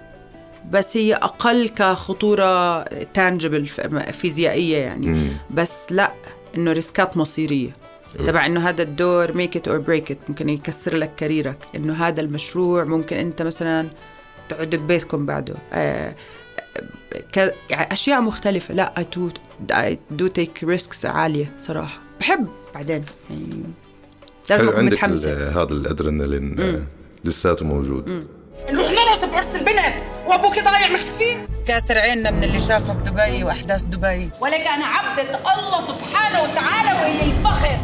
بس 0.72 0.98
هي 0.98 1.16
أقل 1.16 1.70
كخطورة 1.70 2.84
tangible 2.84 3.66
فيزيائية 4.12 4.78
يعني. 4.78 5.32
بس 5.50 5.92
لأ 5.92 6.12
إنه 6.58 6.72
risk 6.72 7.08
ات 7.08 7.18
مصيرية. 7.18 7.84
تبع 8.18 8.46
إنه 8.46 8.70
هذا 8.70 8.84
الدور 8.84 9.38
make 9.38 9.58
it 9.58 9.68
or 9.68 9.78
break 9.78 10.12
it 10.12 10.18
ممكن 10.30 10.50
يكسر 10.50 10.96
لك 10.96 11.16
career 11.16 11.52
ك 11.52 11.58
إنه 11.76 11.94
هذا 11.94 12.22
المشروع 12.22 12.84
ممكن 12.84 13.18
أنت 13.18 13.42
مثلا 13.42 13.90
تقعد 14.50 14.76
ببيتكم 14.76 15.26
بعده 15.26 15.56
آه 15.74 16.14
ك... 17.34 17.54
يعني 17.70 17.94
أشياء 17.94 18.22
مختلفة. 18.22 18.74
لا 18.74 18.94
I 19.00 19.02
do, 19.18 19.22
I 19.74 19.98
do 20.22 20.28
take 20.40 20.68
risks 20.76 21.06
عالية 21.06 21.52
صراحة. 21.60 21.98
بحب 22.20 22.48
بعدين 22.76 23.04
يعني 23.30 23.64
لازم 24.50 24.70
أكون 24.70 24.86
متحمسة. 24.86 25.50
هذا 25.50 25.74
الأدرينالين 25.74 26.60
آه، 26.60 26.84
لساته 27.24 27.66
موجود. 27.66 28.28
نروح 28.72 28.92
نرقص 28.92 29.26
بعرس 29.26 29.56
البنت 29.56 30.02
وابوكي 30.28 30.62
ضايع 30.62 30.92
مخفي 30.92 31.38
كاسر 31.68 31.98
عيننا 31.98 32.32
من 32.32 32.44
اللي 32.44 32.60
شافه 32.60 32.94
بدبي 32.94 33.44
وأحداث 33.44 33.84
دبي. 33.84 34.30
ولك 34.42 34.68
أنا 34.68 34.86
عبدة 34.86 35.24
الله 35.24 35.82
سبحانه 35.88 36.42
وتعالى 36.42 37.02
والي 37.02 37.32
الفخر. 37.32 37.78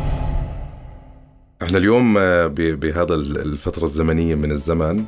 إحنا 1.63 1.77
اليوم 1.77 2.17
آه، 2.17 2.47
ب- 2.47 2.79
بهذا 2.79 3.13
ال- 3.15 3.41
الفترة 3.41 3.83
الزمنية 3.83 4.35
من 4.35 4.51
الزمن 4.51 5.05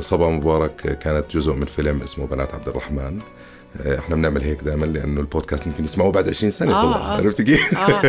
صبا 0.00 0.28
مبارك. 0.30 0.76
كانت 0.98 1.24
جزء 1.36 1.52
من 1.52 1.64
فيلم 1.66 2.02
اسمه 2.02 2.26
بنات 2.26 2.54
عبد 2.54 2.68
الرحمن. 2.68 3.18
آه، 3.86 3.98
إحنا 3.98 4.16
بنعمل 4.16 4.42
هيك 4.42 4.60
دائما 4.62 4.86
لأنه 4.86 5.20
البودكاست 5.20 5.66
ممكن 5.66 5.84
يسمعوه 5.84 6.12
بعد 6.12 6.28
20 6.28 6.50
سنة 6.50 6.74
آه، 6.74 6.82
صبا 6.82 6.94
آه. 6.94 7.16
عرفتي 7.16 7.44
كيف؟ 7.44 7.78
آه. 7.78 8.02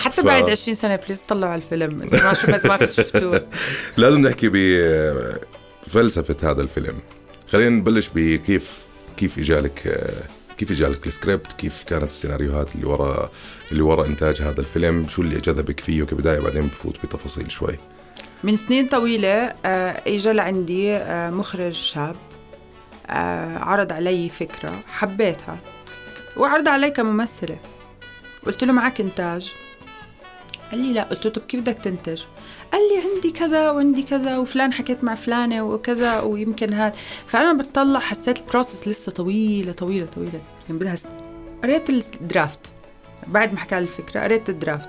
حتى 0.00 0.16
ف- 0.22 0.24
بعد 0.24 0.50
20 0.50 0.74
سنة 0.74 0.96
please 0.96 1.20
طلعوا 1.28 1.52
على 1.52 1.62
الفيلم. 1.62 1.98
ما 2.12 2.34
شو 2.34 2.46
بس 2.52 2.66
ما 2.66 2.86
شفتوه. 2.90 3.46
لازم 3.96 4.20
نحكي 4.20 4.48
بفلسفة 5.86 6.50
هذا 6.50 6.62
الفيلم. 6.62 6.94
خلينا 7.48 7.70
نبلش 7.70 8.10
بكيف 8.14 8.78
كيف 9.16 9.38
إجالك 9.38 9.86
آه، 9.86 10.22
كيف 10.58 10.70
إجالك 10.70 11.06
السكريبت؟ 11.06 11.52
كيف 11.52 11.84
كانت 11.86 12.04
السيناريوهات 12.10 12.74
اللي 12.74 12.86
ورا 12.86 13.30
اللي 13.72 13.82
ورا 13.82 14.06
إنتاج 14.06 14.42
هذا 14.42 14.60
الفيلم؟ 14.60 15.08
شو 15.08 15.22
اللي 15.22 15.40
جذبك 15.40 15.80
فيه؟ 15.80 16.02
كبدايه 16.04 16.38
بعدين 16.38 16.66
بفوت 16.66 16.96
بتفاصيل 17.06 17.50
شوي. 17.50 17.76
من 18.46 18.56
سنين 18.56 18.86
طويلة 18.86 19.52
آه، 19.64 20.02
اجى 20.06 20.32
لعندي 20.32 20.96
آه، 20.96 21.30
مخرج 21.30 21.72
شاب 21.72 22.16
آه، 23.06 23.58
عرض 23.58 23.92
علي 23.92 24.28
فكرة 24.28 24.80
حبيتها. 24.88 25.58
وعرض 26.36 26.68
علي 26.68 26.90
كممثلة. 26.90 27.56
قلت 28.46 28.64
له 28.64 28.72
معك 28.72 29.00
إنتاج؟ 29.00 29.52
قال 30.70 30.80
لي 30.80 30.92
لا. 30.92 31.02
قلت 31.02 31.24
له 31.24 31.30
طب 31.32 31.42
كيف 31.42 31.60
بدك 31.60 31.78
تنتج؟ 31.78 32.22
قال 32.72 32.80
لي 32.80 33.14
عندي 33.14 33.30
كذا 33.30 33.70
وعندي 33.70 34.02
كذا 34.02 34.38
وفلان 34.38 34.72
حكيت 34.72 35.04
مع 35.04 35.14
فلانة 35.14 35.62
وكذا 35.62 36.20
ويمكن 36.20 36.72
هاد. 36.72 36.94
فأنا 37.26 37.52
بتطلع 37.52 38.00
حسيت 38.00 38.38
ال 38.38 38.44
process 38.44 38.88
لسه 38.88 39.12
طويلة 39.12 39.72
طويلة 39.72 40.06
طويلة. 40.06 40.40
يعني 40.68 40.80
بدها 40.80 40.96
قريت 41.62 41.90
ال 41.90 42.02
draft. 42.02 42.72
بعد 43.26 43.52
ما 43.52 43.58
حكى 43.58 43.78
الفكرة 43.78 44.20
قريت 44.20 44.48
ال 44.48 44.54
draft. 44.54 44.88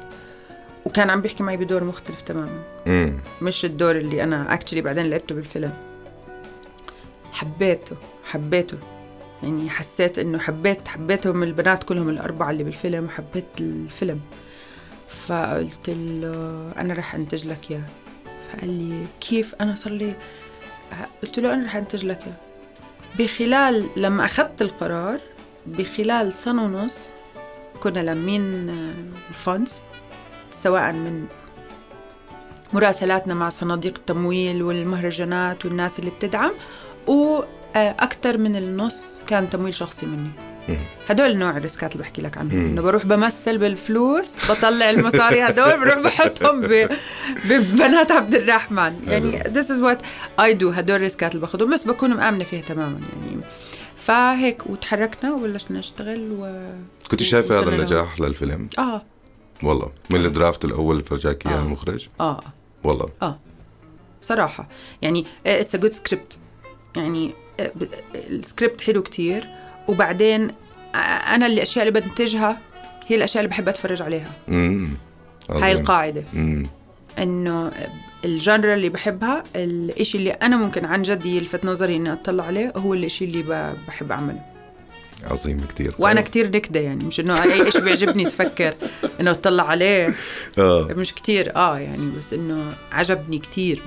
وكان 0.85 1.09
عم 1.09 1.21
بيحكي 1.21 1.43
معي 1.43 1.57
بدور 1.57 1.83
مختلف 1.83 2.21
تماما. 2.21 2.63
امم 2.87 3.19
مش 3.41 3.65
الدور 3.65 3.95
اللي 3.95 4.23
أنا 4.23 4.53
actually 4.53 4.81
بعدين 4.81 5.09
لعبته 5.09 5.35
بالفيلم. 5.35 5.73
حبيته 7.31 7.95
حبيته. 8.25 8.77
يعني 9.43 9.69
حسيت 9.69 10.19
إنه 10.19 10.39
حبيت 10.39 10.87
حبيتهم 10.87 11.43
البنات 11.43 11.83
كلهم 11.83 12.09
الأربعة 12.09 12.49
اللي 12.49 12.63
بالفيلم 12.63 13.05
وحبيت 13.05 13.45
الفيلم. 13.59 14.21
فقلت 15.09 15.89
له 15.89 16.71
أنا 16.77 16.93
رح 16.93 17.15
أنتج 17.15 17.47
لك 17.47 17.71
إياه. 17.71 17.81
فقال 18.51 18.69
لي 18.69 19.05
كيف 19.21 19.55
أنا 19.61 19.75
صار 19.75 19.93
لي؟ 19.93 20.15
قلت 21.23 21.39
له 21.39 21.53
أنا 21.53 21.65
رح 21.65 21.75
أنتج 21.75 22.05
لك 22.05 22.19
إياه. 22.23 22.35
بخلال 23.19 23.87
لما 23.95 24.25
أخذت 24.25 24.61
القرار 24.61 25.19
بخلال 25.65 26.33
سنة 26.33 26.63
ونص 26.63 27.09
كنا 27.79 27.99
لامين 27.99 28.69
الفونز. 29.29 29.79
سواء 30.63 30.91
من 30.91 31.25
مراسلاتنا 32.73 33.33
مع 33.33 33.49
صناديق 33.49 33.93
التمويل 33.97 34.63
والمهرجانات 34.63 35.65
والناس 35.65 35.99
اللي 35.99 36.11
بتدعم 36.11 36.51
وأكثر 37.07 38.37
من 38.37 38.55
النص 38.55 39.17
كان 39.27 39.49
تمويل 39.49 39.73
شخصي 39.73 40.05
مني. 40.05 40.29
هدول 41.09 41.37
نوع 41.37 41.57
الريسكات 41.57 41.91
اللي 41.91 42.03
بحكي 42.03 42.21
لك 42.21 42.37
عنهم. 42.37 42.59
إنه 42.59 42.81
بروح 42.81 43.05
بمثل 43.05 43.57
بالفلوس 43.57 44.51
بطلع 44.51 44.89
المصاري 44.89 45.41
هدول 45.41 45.79
بروح 45.79 45.97
بحطهم 45.97 46.61
ب... 46.61 46.89
ببنات 47.45 48.11
عبد 48.11 48.35
الرحمن. 48.35 48.99
يعني 49.07 49.43
this 49.43 49.67
is 49.67 49.79
what 49.81 49.99
I 50.41 50.59
do 50.59 50.65
هدول 50.65 50.95
الريسكات 50.95 51.31
اللي 51.31 51.41
باخذهم. 51.41 51.73
بس 51.73 51.83
بكون 51.83 52.13
مآمنة 52.13 52.43
فيها 52.43 52.61
تماما 52.61 52.99
يعني. 52.99 53.41
فهيك 53.97 54.67
وتحركنا 54.69 55.33
وبلشنا 55.33 55.79
نشتغل 55.79 56.31
و 56.31 56.69
كنت 57.11 57.23
شايفة 57.23 57.59
هذا. 57.59 57.69
النجاح 57.69 58.19
للفيلم؟ 58.19 58.69
آه. 58.79 59.01
والله. 59.63 59.91
من 60.09 60.25
ال 60.25 60.32
draft 60.32 60.65
الأول 60.65 60.95
اللي 60.95 61.03
فرجاك 61.07 61.47
إياه 61.47 61.57
آه. 61.57 61.61
المخرج؟ 61.61 62.07
آه. 62.19 62.39
والله. 62.83 63.09
آه. 63.21 63.39
صراحة. 64.21 64.67
يعني 65.01 65.25
it's 65.45 65.75
a 65.75 65.77
good 65.77 65.93
script 65.93 66.37
يعني 66.95 67.31
آه، 67.59 67.71
ب- 67.75 67.87
السكريبت 68.15 68.81
حلو 68.81 69.03
كتير. 69.03 69.45
وبعدين 69.87 70.51
آه، 70.95 70.97
أنا 70.97 71.45
اللي 71.45 71.55
الأشياء 71.55 71.87
اللي 71.87 71.99
بنتجها 72.01 72.59
هي 73.07 73.15
الأشياء 73.15 73.43
اللي 73.43 73.49
بحب 73.49 73.69
أتفرج 73.69 74.01
عليها. 74.01 74.31
امم 74.49 74.89
هاي 75.49 75.71
القاعدة. 75.71 76.23
امم 76.33 76.67
إنه 77.19 77.71
ال 78.25 78.33
genre 78.33 78.73
اللي 78.73 78.89
بحبها 78.89 79.43
الإشي 79.55 80.17
اللي 80.17 80.31
أنا 80.31 80.57
ممكن 80.57 80.85
عن 80.85 81.01
جد 81.01 81.25
يلفت 81.25 81.65
نظري 81.65 81.95
إني 81.95 82.13
أطلع 82.13 82.43
عليه 82.45 82.73
هو 82.77 82.93
الإشي 82.93 83.25
اللي 83.25 83.73
بحب 83.87 84.11
أعمله. 84.11 84.41
عظيم 85.23 85.65
كتير. 85.69 85.93
وأنا 85.99 86.21
كتير 86.21 86.47
نكدة 86.47 86.79
يعني 86.79 87.03
مش 87.03 87.19
إنه 87.19 87.43
أي 87.43 87.71
شيء 87.71 87.81
بيعجبني 87.81 88.25
تفكر 88.25 88.73
إنه 89.19 89.31
اطلع 89.31 89.63
عليه. 89.63 90.07
آه. 90.57 90.87
مش 90.91 91.13
كتير 91.13 91.55
آه 91.55 91.79
يعني 91.79 92.11
بس 92.17 92.33
إنه 92.33 92.73
عجبني 92.91 93.39
كتير. 93.39 93.81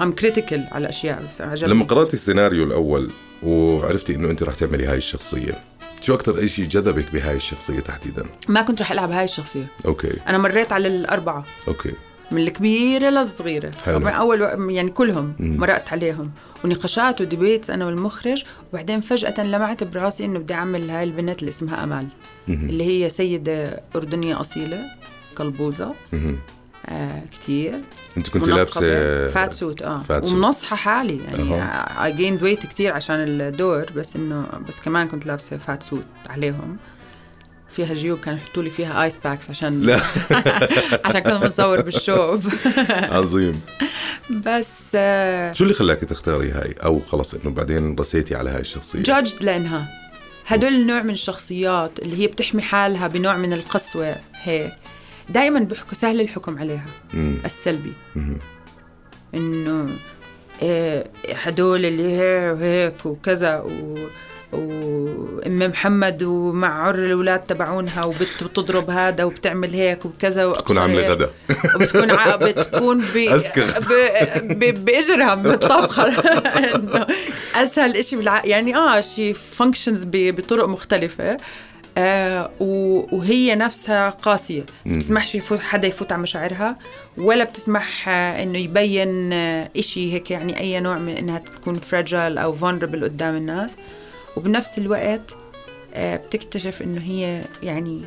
I'm 0.00 0.12
critical 0.12 0.68
على 0.72 0.88
اشياء 0.88 1.22
بس 1.24 1.40
عجبني. 1.40 1.74
لما 1.74 1.84
قرأتي 1.84 2.14
السيناريو 2.14 2.64
الأول 2.64 3.10
وعرفتي 3.42 4.14
إنه 4.14 4.30
أنت 4.30 4.42
رح 4.42 4.54
تعملي 4.54 4.86
هاي 4.86 4.96
الشخصية 4.96 5.60
شو 6.00 6.14
أكتر 6.14 6.46
شيء 6.46 6.64
جذبك 6.64 7.04
بهاي 7.12 7.36
الشخصية 7.36 7.80
تحديدا؟ 7.80 8.24
ما 8.48 8.62
كنت 8.62 8.82
رح 8.82 8.92
ألعب 8.92 9.10
هاي 9.10 9.24
الشخصية. 9.24 9.66
أوكي. 9.86 10.12
أنا 10.28 10.38
مريت 10.38 10.72
على 10.72 10.88
الأربعة. 10.88 11.42
أوكي. 11.68 11.92
من 12.30 12.38
الكبيرة 12.42 13.10
للصغيره. 13.10 13.72
طبعا 13.86 14.10
أول 14.10 14.40
يعني 14.70 14.90
كلهم 14.90 15.32
مرقت 15.38 15.92
عليهم 15.92 16.30
ونقاشات 16.64 17.20
و 17.20 17.26
debates 17.26 17.70
أنا 17.70 17.86
والمخرج 17.86 18.44
وبعدين 18.72 19.00
فجأة 19.00 19.44
لمعت 19.44 19.84
براسي 19.84 20.24
إنه 20.24 20.38
بدي 20.38 20.54
أعمل 20.54 20.90
هاي 20.90 21.04
البنت 21.04 21.40
اللي 21.40 21.48
اسمها 21.48 21.84
أمال 21.84 22.06
اللي 22.48 22.84
هي 22.84 23.08
سيدة 23.08 23.82
أردنية 23.96 24.40
أصيلة 24.40 24.80
قلبوزه. 25.36 25.94
آه 26.86 27.22
كتير 27.32 27.80
أنت 28.16 28.28
كنت. 28.28 28.48
لابسة 28.48 29.28
fat 29.28 29.52
suit 29.52 29.82
آه 29.82 30.02
fat 30.02 30.24
suit. 30.24 30.34
ومنصحه 30.34 30.76
حالي 30.76 31.16
يعني. 31.24 31.62
I 32.04 32.12
gained 32.12 32.42
weight 32.42 32.66
كتير 32.66 32.92
عشان 32.92 33.16
الدور 33.16 33.86
بس 33.96 34.16
إنه 34.16 34.46
بس 34.68 34.80
كمان 34.80 35.08
كنت 35.08 35.26
لابسة 35.26 35.56
fat 35.56 35.82
suit 35.82 36.04
عليهم 36.30 36.76
فيها 37.70 37.94
جيوب 37.94 38.20
كانوا 38.20 38.38
يحطوا 38.38 38.62
لي 38.62 38.70
فيها 38.70 39.02
ice 39.04 39.16
packs 39.16 39.50
عشان 39.50 39.80
لا. 39.82 40.00
عشان 41.04 41.20
كنا 41.20 41.38
بنصور 41.38 41.82
بالشوب. 41.82 42.44
عظيم. 43.18 43.60
بس 44.30 44.90
آه، 44.94 45.52
شو 45.52 45.64
اللي 45.64 45.74
خلاك 45.74 46.00
تختاري 46.00 46.50
هاي؟ 46.50 46.74
أو 46.84 47.00
خلص 47.00 47.34
إنه 47.34 47.50
بعدين 47.50 47.96
رسيتي 48.00 48.34
على 48.34 48.50
هاي 48.50 48.60
الشخصية؟ 48.60 49.02
جادجد 49.02 49.44
لأنها. 49.44 49.88
هدول 50.46 50.72
النوع 50.74 51.02
من 51.02 51.10
الشخصيات 51.10 51.98
اللي 51.98 52.18
هي 52.22 52.26
بتحمي 52.26 52.62
حالها 52.62 53.06
بنوع 53.06 53.36
من 53.36 53.52
القسوة 53.52 54.16
هيك. 54.42 54.72
دائما 55.28 55.60
بيحكوا 55.60 55.94
سهل 55.94 56.20
الحكم 56.20 56.58
عليها 56.58 56.86
مم. 57.14 57.34
السلبي. 57.44 57.92
إنه 59.34 59.86
إيه 60.62 61.06
هدول 61.28 61.84
اللي 61.84 62.12
هيك 62.16 62.56
وهيك 62.58 63.06
وكذا 63.06 63.58
و 63.58 63.98
وام 64.52 65.58
محمد 65.58 66.22
ومع 66.22 66.82
عر 66.86 66.94
الأولاد 66.94 67.40
تبعونها 67.40 68.04
وبت 68.04 68.44
بتضرب 68.44 68.90
هذا 68.90 69.24
وبتعمل 69.24 69.74
هيك 69.74 70.04
وكذا 70.06 70.42
تكون 70.42 70.52
وأبصر 70.52 70.80
عاملة 70.80 71.00
هيك. 71.02 71.10
غدا. 71.10 71.30
وبتكون 71.74 72.10
ع... 72.10 72.36
بتكون 72.36 73.00
ب... 73.14 73.18
ب... 73.88 74.58
ب... 74.58 74.84
باجرها 74.84 75.34
بالطبخه 75.34 76.08
إنه 76.74 77.06
أسهل 77.54 77.96
إشي 77.96 78.16
بالع... 78.16 78.42
يعني 78.44 78.76
آه 78.76 79.00
شي 79.00 79.34
فانكشنز 79.34 80.04
ب... 80.04 80.10
بطرق 80.10 80.68
مختلفة. 80.68 81.36
آه 81.98 82.50
و... 82.60 82.66
وهي 83.16 83.54
نفسها 83.54 84.10
قاسية. 84.10 84.66
بتسمحش 84.86 85.34
يفوت 85.34 85.60
حدا 85.60 85.88
يفوت 85.88 86.12
على 86.12 86.22
مشاعرها 86.22 86.76
ولا 87.16 87.44
بتسمح 87.44 88.08
آه 88.08 88.42
إنه 88.42 88.58
يبين 88.58 89.32
آه 89.32 89.70
إشي 89.76 90.12
هيك 90.12 90.30
يعني 90.30 90.60
أي 90.60 90.80
نوع 90.80 90.98
من 90.98 91.16
إنها 91.16 91.38
تكون 91.38 91.74
فراجل 91.78 92.38
أو 92.38 92.52
فولنربل 92.52 93.04
قدام 93.04 93.36
الناس. 93.36 93.76
وبنفس 94.36 94.78
الوقت 94.78 95.36
آه 95.94 96.16
بتكتشف 96.16 96.82
إنه 96.82 97.00
هي 97.00 97.44
يعني 97.62 98.06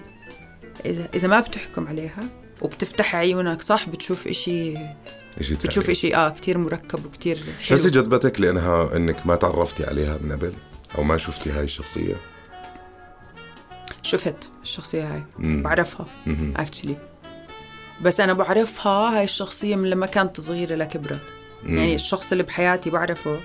إذا 0.86 1.10
إذا 1.14 1.28
ما 1.28 1.40
بتحكم 1.40 1.88
عليها 1.88 2.24
وبتفتح 2.62 3.16
عيونك 3.16 3.62
صح؟ 3.62 3.90
بتشوف 3.90 4.28
إشي 4.28 4.78
إشي 5.40 5.56
بتشوف 5.56 5.84
تاني. 5.84 5.92
إشي 5.98 6.16
آه 6.16 6.30
كتير 6.30 6.58
مركب 6.58 7.06
وكتير 7.06 7.40
حلو. 7.68 7.78
بس 7.78 7.88
جذبتك 7.88 8.42
لأنها 8.42 8.96
إنك 8.96 9.28
ما 9.28 9.36
تعرفتي 9.36 9.86
عليها 9.86 10.18
من 10.22 10.32
قبل 10.32 10.54
أو 10.98 11.04
ما 11.04 11.18
شفتي 11.18 11.52
هاي 11.52 11.64
الشخصية؟ 11.64 12.16
شفت 14.04 14.50
الشخصية 14.62 15.14
هاي 15.14 15.24
مم. 15.40 15.64
بعرفها. 15.64 16.06
اكشلي 16.56 16.96
بس 18.02 18.20
أنا 18.20 18.34
بعرفها 18.34 19.18
هاي 19.18 19.24
الشخصية 19.24 19.76
من 19.76 19.90
لما 19.90 20.06
كانت 20.06 20.42
صغيرة 20.42 20.76
لكبرت. 20.76 21.22
يعني 21.66 21.96
الشخص 21.96 22.32
اللي 22.32 22.44
بحياتي 22.44 22.90
بعرفه 22.90 23.40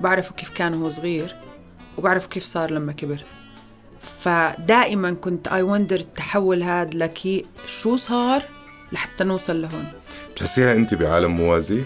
بعرفه 0.00 0.34
كيف 0.34 0.50
كان 0.50 0.74
وهو 0.74 0.88
صغير. 0.88 1.36
وبعرفه 2.00 2.28
كيف 2.28 2.44
صار 2.44 2.70
لما 2.70 2.92
كبر. 2.92 3.24
فدائما 4.00 5.14
كنت 5.14 5.48
اي 5.48 5.62
وندر 5.62 6.00
التحول 6.00 6.62
هذا 6.62 6.90
لكي 6.94 7.44
شو 7.66 7.96
صار 7.96 8.42
لحتى 8.92 9.24
نوصل 9.24 9.62
لهون. 9.62 9.92
بتحسيها 10.34 10.74
أنت 10.74 10.94
بعالم 10.94 11.36
موازي؟ 11.36 11.82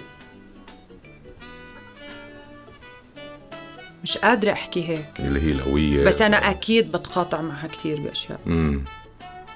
مش 4.03 4.19
قادرة 4.19 4.53
أحكي 4.53 4.89
هيك. 4.89 5.11
اللي 5.19 5.43
هي 5.43 5.53
الهوية. 5.53 6.05
بس 6.05 6.23
أنا 6.23 6.51
أكيد 6.51 6.93
بتقاطع 6.93 7.41
معها 7.41 7.67
كتير 7.67 8.01
بأشياء. 8.01 8.41
امم 8.47 8.85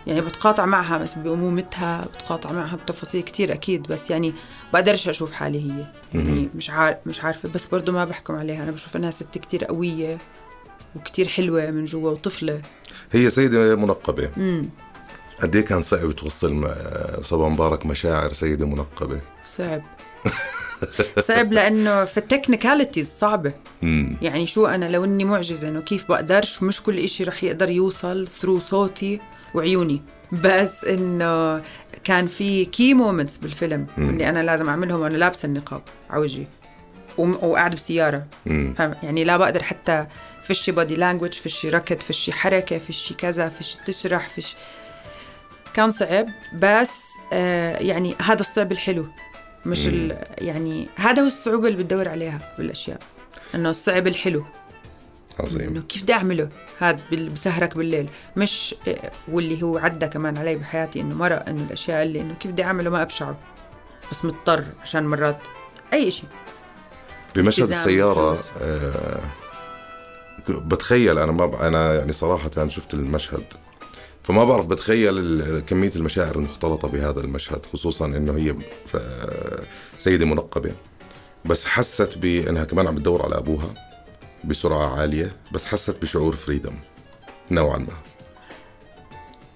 يعني 0.07 0.21
بتقاطع 0.21 0.67
معها 0.67 0.99
بس 0.99 1.15
بأمومتها 1.15 2.05
بتقاطع 2.05 2.53
معها 2.53 2.77
بتفاصيل 2.77 3.23
كتير 3.23 3.53
أكيد 3.53 3.83
بس 3.83 4.11
يعني 4.11 4.33
بقدرش 4.73 5.09
أشوف 5.09 5.33
حالي 5.33 5.73
هي. 5.73 5.87
يعني 6.15 6.49
مش 6.55 6.71
عارف 6.71 6.97
مش 7.07 7.25
عارفة 7.25 7.49
بس 7.49 7.67
برضو 7.67 7.93
ما 7.93 8.05
بحكم 8.05 8.35
عليها. 8.37 8.63
أنا 8.63 8.71
بشوف 8.71 8.97
إنها 8.97 9.11
ست 9.11 9.39
كتير 9.39 9.65
قوية. 9.65 10.19
وكتير 10.97 11.29
حلوة 11.29 11.71
من 11.71 11.85
جوا 11.85 12.11
وطفلة. 12.11 12.61
هي 13.13 13.31
سيدة 13.31 13.77
منقبة. 13.77 14.31
امم 14.37 14.69
قد 15.43 15.57
إيه 15.57 15.65
كان 15.65 15.83
صعب 15.83 16.13
توصل 16.13 16.75
صبا 17.23 17.49
مبارك 17.49 17.87
مشاعر 17.87 18.33
سيدة 18.33 18.67
منقبة؟ 18.67 19.21
صعب. 19.45 19.83
صعب 21.19 21.53
لأنه 21.53 22.05
في 22.05 22.19
ال 22.19 22.25
technicalities 22.25 23.09
صعبة. 23.09 23.53
امم 23.83 24.17
يعني 24.23 24.47
شو 24.47 24.67
أنا 24.67 24.85
لو 24.85 25.05
إني 25.05 25.25
معجزة 25.25 25.69
إنه 25.69 25.81
كيف 25.81 26.09
بقدرش 26.09 26.63
مش 26.63 26.83
كل 26.83 26.99
إشي 26.99 27.25
رح 27.25 27.45
يقدر 27.45 27.71
يوصل 27.71 28.29
through 28.29 28.59
صوتي 28.59 29.21
وعيوني. 29.55 30.03
بس 30.33 30.85
إنه 30.85 31.63
كان 32.05 32.27
في 32.27 32.65
key 32.65 32.95
moments 32.95 33.37
بالفيلم 33.37 33.87
اللي 33.99 34.29
أنا 34.29 34.43
لازم 34.43 34.69
أعملهم 34.69 35.01
وأنا 35.01 35.17
لابسة 35.17 35.47
النقاب 35.47 35.83
على 36.11 36.21
وجهي. 36.23 36.47
امم 38.47 38.75
فاهم؟ 38.75 38.95
يعني 39.03 39.25
لا 39.25 39.37
بقدر 39.37 39.63
حتى 39.63 40.07
فيش 40.43 40.71
body 40.71 40.97
language 40.97 41.33
فيش 41.33 41.67
ركض 41.67 41.99
فيش 41.99 42.31
حركة 42.31 42.79
فيش 42.79 43.13
كذا 43.19 43.49
فيش 43.49 43.77
تشرح 43.77 44.29
فيش 44.29 44.57
كان 45.75 45.91
صعب 45.91 46.27
بس 46.55 47.03
آه 47.33 47.77
يعني 47.77 48.15
هذا 48.23 48.41
الصعب 48.41 48.73
الحلو. 48.73 49.07
مش 49.67 49.87
ال 49.87 50.25
يعني 50.39 50.89
هذا 50.97 51.23
هو 51.23 51.27
الصعوبة 51.27 51.69
اللي 51.69 51.79
بتدور 51.83 52.09
عليها 52.09 52.39
بالأشياء. 52.59 52.99
إنه 53.55 53.71
الصعب 53.71 54.07
الحلو. 54.07 54.45
عظيم. 55.41 55.61
إنه 55.61 55.83
كيف 55.83 56.03
بدي 56.03 56.13
أعمله؟ 56.13 56.49
هذا 56.79 56.99
بسهرك 57.11 57.77
بالليل. 57.77 58.09
مش 58.37 58.75
آه، 58.89 59.11
واللي 59.29 59.63
هو 59.63 59.79
عدى 59.79 60.09
كمان 60.09 60.39
علي 60.39 60.57
بحياتي 60.57 61.01
إنه 61.01 61.15
مرة 61.15 61.35
إنه 61.35 61.63
الأشياء 61.63 62.03
اللي 62.03 62.21
إنه 62.21 62.35
كيف 62.35 62.51
بدي 62.51 62.65
أعمله 62.65 62.91
ما 62.91 63.03
أبشعه 63.03 63.39
بس 64.11 64.25
مضطر 64.25 64.65
عشان 64.83 65.07
مرات 65.07 65.39
أي 65.93 66.11
شيء 66.11 66.29
بمشهد 67.43 67.69
السيارة. 67.69 68.39
آه 68.63 69.21
بتخيل 70.49 71.19
أنا 71.19 71.33
ما 71.33 71.47
ب... 71.47 71.55
أنا 71.55 71.95
يعني 71.95 72.13
صراحة 72.13 72.69
شفت 72.69 72.95
المشهد 72.95 73.45
فما 74.23 74.45
بعرف 74.45 74.67
بتخيل 74.67 75.61
كمية 75.61 75.91
المشاعر 75.97 76.37
المختلطة 76.37 76.89
بهذا 76.89 77.21
المشهد 77.21 77.67
خصوصا 77.67 78.07
إنه 78.07 78.37
هي 78.37 78.55
ف... 78.87 78.97
سيدة 79.99 80.27
منقبة 80.27 80.73
بس 81.45 81.67
حست 81.67 82.19
بانها 82.19 82.65
كمان 82.65 82.87
عم 82.87 82.95
بتدور 82.95 83.23
على 83.23 83.39
أبوها 83.39 83.75
بسرعة 84.45 85.01
عالية 85.01 85.37
بس 85.53 85.67
حست 85.67 86.03
بشعور 86.03 86.37
freedom 86.37 86.75
نوعا 87.51 87.79
ما 87.79 88.08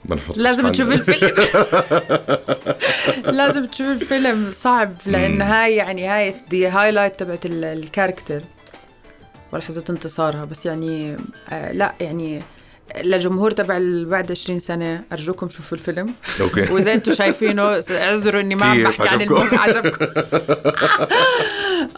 بنحط 0.04 0.36
لازم 0.36 0.68
تشوف 0.72 0.92
الفيلم. 0.92 1.46
لازم 3.38 3.66
تشوف 3.66 3.86
الفيلم 3.86 4.50
صعب 4.52 4.92
لأن 5.06 5.42
هاي 5.42 5.76
يعني 5.76 6.06
هاي 6.08 6.34
دي 6.50 6.68
highlight 6.68 7.16
تبعت 7.20 7.46
ال- 7.46 7.64
ال 7.64 7.71
character. 7.71 8.42
ولحظة 9.52 9.84
انتصارها 9.90 10.44
بس 10.44 10.66
يعني 10.66 11.16
آه 11.50 11.72
لا 11.72 11.94
يعني 12.00 12.42
لجمهور 13.02 13.50
تبع 13.50 13.78
بعد 14.10 14.30
20 14.30 14.58
سنة 14.58 15.04
أرجوكم 15.12 15.48
شوفوا 15.48 15.78
الفيلم. 15.78 16.14
okay. 16.40 16.60
وإذا 16.72 16.92
أنتم 16.94 17.14
شايفينه 17.14 17.62
اعذروا 17.90 18.40
إني 18.40 18.54
ما 18.54 18.66
عم 18.66 18.82
بحكي 18.84 19.08
عن؟ 19.08 19.20
المهم 19.20 19.58
عجبكم. 19.58 20.06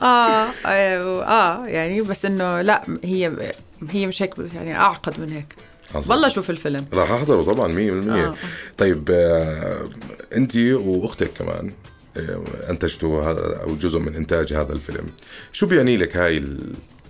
آه, 0.02 0.46
آه 0.66 1.24
آه 1.24 1.66
يعني 1.66 2.00
بس 2.02 2.24
إنه 2.24 2.60
لا 2.60 2.82
هي 3.04 3.52
هي 3.90 4.06
مش 4.06 4.22
هيك 4.22 4.34
يعني 4.54 4.76
أعقد 4.76 5.20
من 5.20 5.32
هيك. 5.32 5.54
والله 5.96 6.28
شوف 6.28 6.50
الفيلم. 6.50 6.86
راح 6.92 7.10
أحضره 7.10 7.42
طبعا 7.42 7.72
100% 7.72 8.10
آه. 8.10 8.34
طيب 8.78 9.10
آه، 9.10 9.88
أنت 10.36 10.56
وأختك 10.56 11.30
كمان 11.38 11.72
آه، 12.16 12.42
أنتجتوا 12.70 13.22
هذا 13.22 13.60
أو 13.62 13.76
جزء 13.76 13.98
من 13.98 14.14
إنتاج 14.14 14.52
هذا 14.52 14.72
الفيلم. 14.72 15.06
شو 15.52 15.66
بيعني 15.66 15.96
لك 15.96 16.16
هاي 16.16 16.44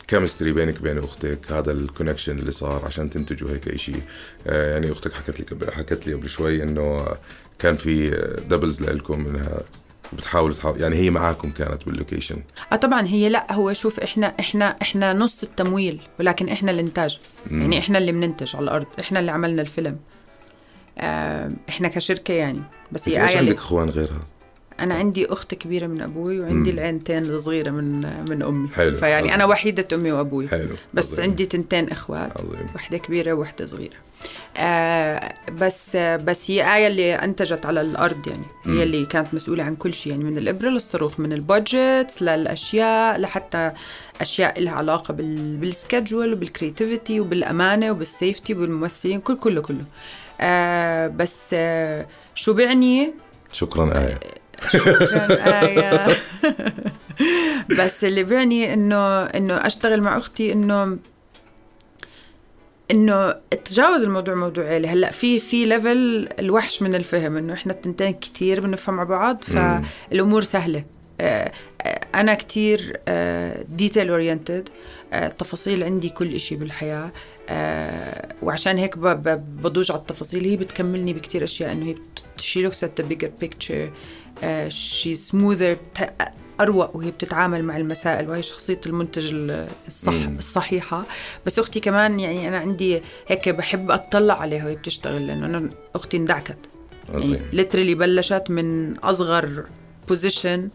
ال 0.05 0.10
chemistry 0.10 0.53
بينك 0.53 0.81
وبين 0.81 0.99
أختك 0.99 1.53
هذا 1.53 1.73
ال 1.73 1.79
connection 1.79 2.39
اللي 2.39 2.51
صار 2.51 2.85
عشان 2.85 3.11
تنتجوا 3.11 3.51
هيك 3.51 3.77
شيء 3.77 4.03
يعني 4.47 4.93
أختك 4.93 5.13
حكت 5.13 5.53
لي 5.53 5.73
حكت 5.73 6.07
لي 6.07 6.15
قبل 6.15 6.29
شوي 6.29 6.63
إنه 6.63 7.07
كان 7.59 7.77
في 7.77 8.11
دبلز 8.49 8.83
لكم 8.83 9.27
إنها 9.27 9.63
بتحاولوا 10.13 10.55
تحاول 10.55 10.81
يعني 10.81 10.97
هي 10.97 11.11
معاكم 11.11 11.51
كانت 11.51 11.85
باللوكيشن. 11.87 12.37
آه 12.73 12.77
طبعا 12.77 13.07
هي 13.07 13.29
لا 13.29 13.53
هو 13.53 13.73
شوف 13.73 14.01
إحنا 14.01 14.35
إحنا 14.41 14.77
إحنا 14.83 15.13
نص 15.13 15.43
التمويل 15.43 16.03
ولكن 16.21 16.49
إحنا 16.49 16.71
الإنتاج. 16.71 17.19
يعني 17.51 17.79
إحنا 17.79 17.99
اللي 17.99 18.13
بننتج 18.13 18.57
على 18.57 18.65
الأرض 18.65 18.87
إحنا 19.01 19.21
اللي 19.21 19.31
عملنا 19.31 19.63
الفيلم. 19.63 19.99
آه 20.99 21.49
إحنا 21.69 21.89
كشركة 21.89 22.35
يعني. 22.35 22.63
بس 22.93 23.09
هي 23.09 23.23
إيش 23.23 23.31
آية 23.31 23.39
عندك 23.39 23.57
إخوان 23.57 23.89
غيرها؟ 23.89 24.21
أنا 24.81 24.95
عندي 24.95 25.27
أخت 25.27 25.55
كبيرة 25.55 25.87
من 25.87 26.01
أبوي 26.03 26.41
وعندي 26.41 26.73
مم. 26.73 26.79
العينتين 26.79 27.25
الصغيرة 27.25 27.71
من 27.71 28.01
من 28.29 28.43
أمي 28.43 28.69
حلو. 28.69 28.97
فيعني 28.97 29.17
عظيم. 29.23 29.33
أنا 29.33 29.45
وحيدة 29.45 29.89
أمي 29.97 30.13
وأبوي 30.13 30.49
حلو 30.49 30.75
بس 30.95 31.13
عظيم. 31.13 31.25
عندي 31.25 31.47
تنتين 31.47 31.89
إخوات 31.91 32.31
عظيم 32.41 32.67
وحدة 32.75 32.99
كبيرة 32.99 33.33
ووحدة 33.33 33.67
صغيرة 33.67 33.95
آه 34.57 35.35
بس 35.61 35.97
آه 35.97 36.17
بس 36.17 36.51
هي 36.51 36.77
آية 36.77 36.87
اللي 36.87 37.15
أنتجت 37.15 37.67
على 37.67 37.81
الأرض 37.81 38.29
يعني 38.29 38.43
مم. 38.67 38.77
هي 38.77 38.83
اللي 38.83 39.07
كانت 39.07 39.35
مسؤولة 39.35 39.65
عن 39.65 39.77
كل 39.77 39.95
شيء 39.95 40.13
يعني 40.13 40.25
من 40.25 40.39
الإبرة 40.39 40.69
للصاروخ 40.69 41.21
من 41.21 41.33
ال 41.33 41.45
budget 41.45 42.17
للأشياء 42.21 43.19
لحتى 43.21 43.73
أشياء 44.21 44.61
لها 44.61 44.73
علاقة 44.73 45.15
بال 45.15 45.57
بال 45.57 45.72
schedule 45.72 46.33
وبال 46.33 46.53
creativity 46.53 47.21
وبالأمانة 47.21 47.91
وبال 47.91 48.12
safety 48.12 48.53
وبالممثلين 48.55 49.21
كل 49.21 49.37
كله 49.37 49.61
كله 49.61 49.85
آه 50.41 51.07
بس 51.09 51.51
آه 51.55 52.07
شو 52.35 52.53
بعني 52.55 53.01
آية 53.03 53.13
شكرا 53.53 53.99
آية 53.99 54.19
بس 57.79 58.05
اللي 58.05 58.23
بيعني 58.23 58.73
إنه 58.75 59.23
إنه 59.23 59.55
أشتغل 59.67 60.01
مع 60.01 60.19
أختي 60.19 60.53
إنه 60.53 60.99
إنه 62.91 63.35
أتجاوز 63.53 64.03
الموضوع 64.03 64.35
موضوع 64.35 64.65
عيلة. 64.65 64.93
هلأ 64.93 65.11
في 65.11 65.41
في 65.41 65.65
level 65.65 66.29
الوحش 66.39 66.83
من 66.83 66.95
الفهم 66.95 67.37
إنه 67.37 67.53
إحنا 67.53 67.73
التنتين 67.73 68.13
كتير 68.15 68.61
بنفهم 68.61 68.95
مع 68.95 69.05
بعض 69.05 69.45
فالأمور 69.45 70.43
سهلة. 70.45 70.85
آه، 71.21 71.53
آه، 71.83 72.01
أنا 72.15 72.35
كتير 72.35 73.01
detail 73.69 74.09
oriented 74.11 74.69
التفاصيل 75.13 75.85
عندي 75.85 76.09
كل 76.09 76.35
إشي 76.35 76.57
بالحياة. 76.57 77.13
آه، 77.49 78.35
وعشان 78.43 78.79
هيك 78.79 78.99
ب- 78.99 79.07
ب- 79.29 79.63
بضوج 79.63 79.93
على 79.93 80.01
التفاصيل. 80.01 80.45
هي 80.45 80.57
بتكملني 80.57 81.13
بكتير 81.13 81.45
أشياء 81.45 81.73
إنه 81.73 81.87
هي 81.87 81.95
she 82.37 82.71
looks 82.71 82.75
at 82.75 83.01
the 83.01 83.05
bigger 83.13 83.45
picture. 83.45 83.89
she's 84.69 85.15
smoother 85.15 85.77
أروق 86.61 86.97
وهي 86.97 87.11
بتتعامل 87.11 87.65
مع 87.65 87.77
المسائل 87.77 88.29
وهي 88.31 88.43
شخصية 88.43 88.81
المنتج 88.87 89.33
ال- 89.35 89.67
الصح 89.89 90.13
مم. 90.13 90.37
الصحيحة 90.39 91.05
بس 91.47 91.59
أختي 91.59 91.81
كمان 91.81 92.21
يعني 92.21 92.49
أنا 92.49 92.59
عندي 92.59 93.03
هيك 93.29 93.49
بحب 93.49 93.91
أطلع 93.91 94.41
عليها 94.41 94.65
وهي 94.65 94.75
بتشتغل 94.77 95.27
لأنه 95.27 95.47
أنا 95.47 95.71
أختي 95.95 96.17
اندعكت 96.17 96.57
يعني 97.15 97.41
literally 97.53 97.95
بلشت 97.95 98.45
من 98.49 98.99
أصغر 98.99 99.65
position 100.09 100.69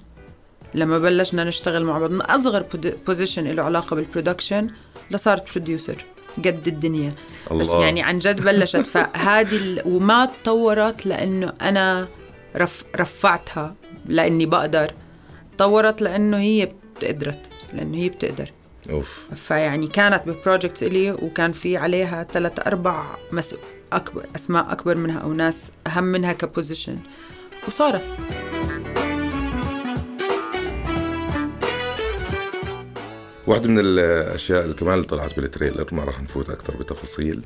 لما 0.74 1.00
بلشنا 1.00 1.44
نشتغل 1.44 1.84
مع 1.84 1.98
بعض 2.00 2.12
من 2.12 2.22
أصغر 2.22 2.66
position 3.08 3.44
له 3.44 3.64
علاقة 3.64 3.96
بال 3.96 4.08
production 4.08 4.68
لصارت 5.12 5.54
producer 5.56 6.06
قد 6.38 6.68
الدنيا 6.68 7.14
الله. 7.52 7.62
بس 7.62 7.70
يعني 7.74 8.02
عن 8.04 8.20
جد 8.20 8.42
بلشت 8.42 8.78
فهذه. 8.88 9.82
وما 9.86 10.26
تطورت 10.44 11.06
لأنه 11.06 11.54
أنا 11.62 12.08
رف... 12.56 12.84
رفعتها 12.96 13.76
لأني 14.06 14.46
بقدر 14.46 14.94
طورت 15.58 16.02
لأنه 16.02 16.38
هي 16.38 16.72
قدرت 17.04 17.40
لأنه 17.74 17.98
هي 17.98 18.10
بتقدر. 18.10 18.52
أوف. 18.90 19.28
فيعني 19.36 19.88
كانت 19.88 20.24
ب 20.28 20.35
project 20.35 20.84
إلي 20.84 21.12
وكان 21.12 21.52
في 21.52 21.78
عليها 21.78 22.24
ثلاث 22.24 22.68
أربع 22.68 23.06
مس... 23.32 23.56
أكبر 23.94 24.26
أسماء 24.36 24.72
أكبر 24.72 24.98
منها 24.98 25.20
أو 25.20 25.34
ناس 25.34 25.72
أهم 25.88 26.04
منها 26.04 26.34
ك 26.34 26.41
position 26.41 26.98
وصارت. 27.68 28.06
واحدة 33.48 33.68
من 33.68 33.80
الأشياء 33.80 34.64
اللي 34.64 34.76
كمان 34.76 34.94
اللي 34.94 35.06
طلعت 35.06 35.36
بال 35.36 35.47
trailer 35.47 35.88
ما 35.92 36.04
راح 36.04 36.22
نفوت 36.22 36.50
أكثر 36.50 36.78
بتفاصيل 36.78 37.42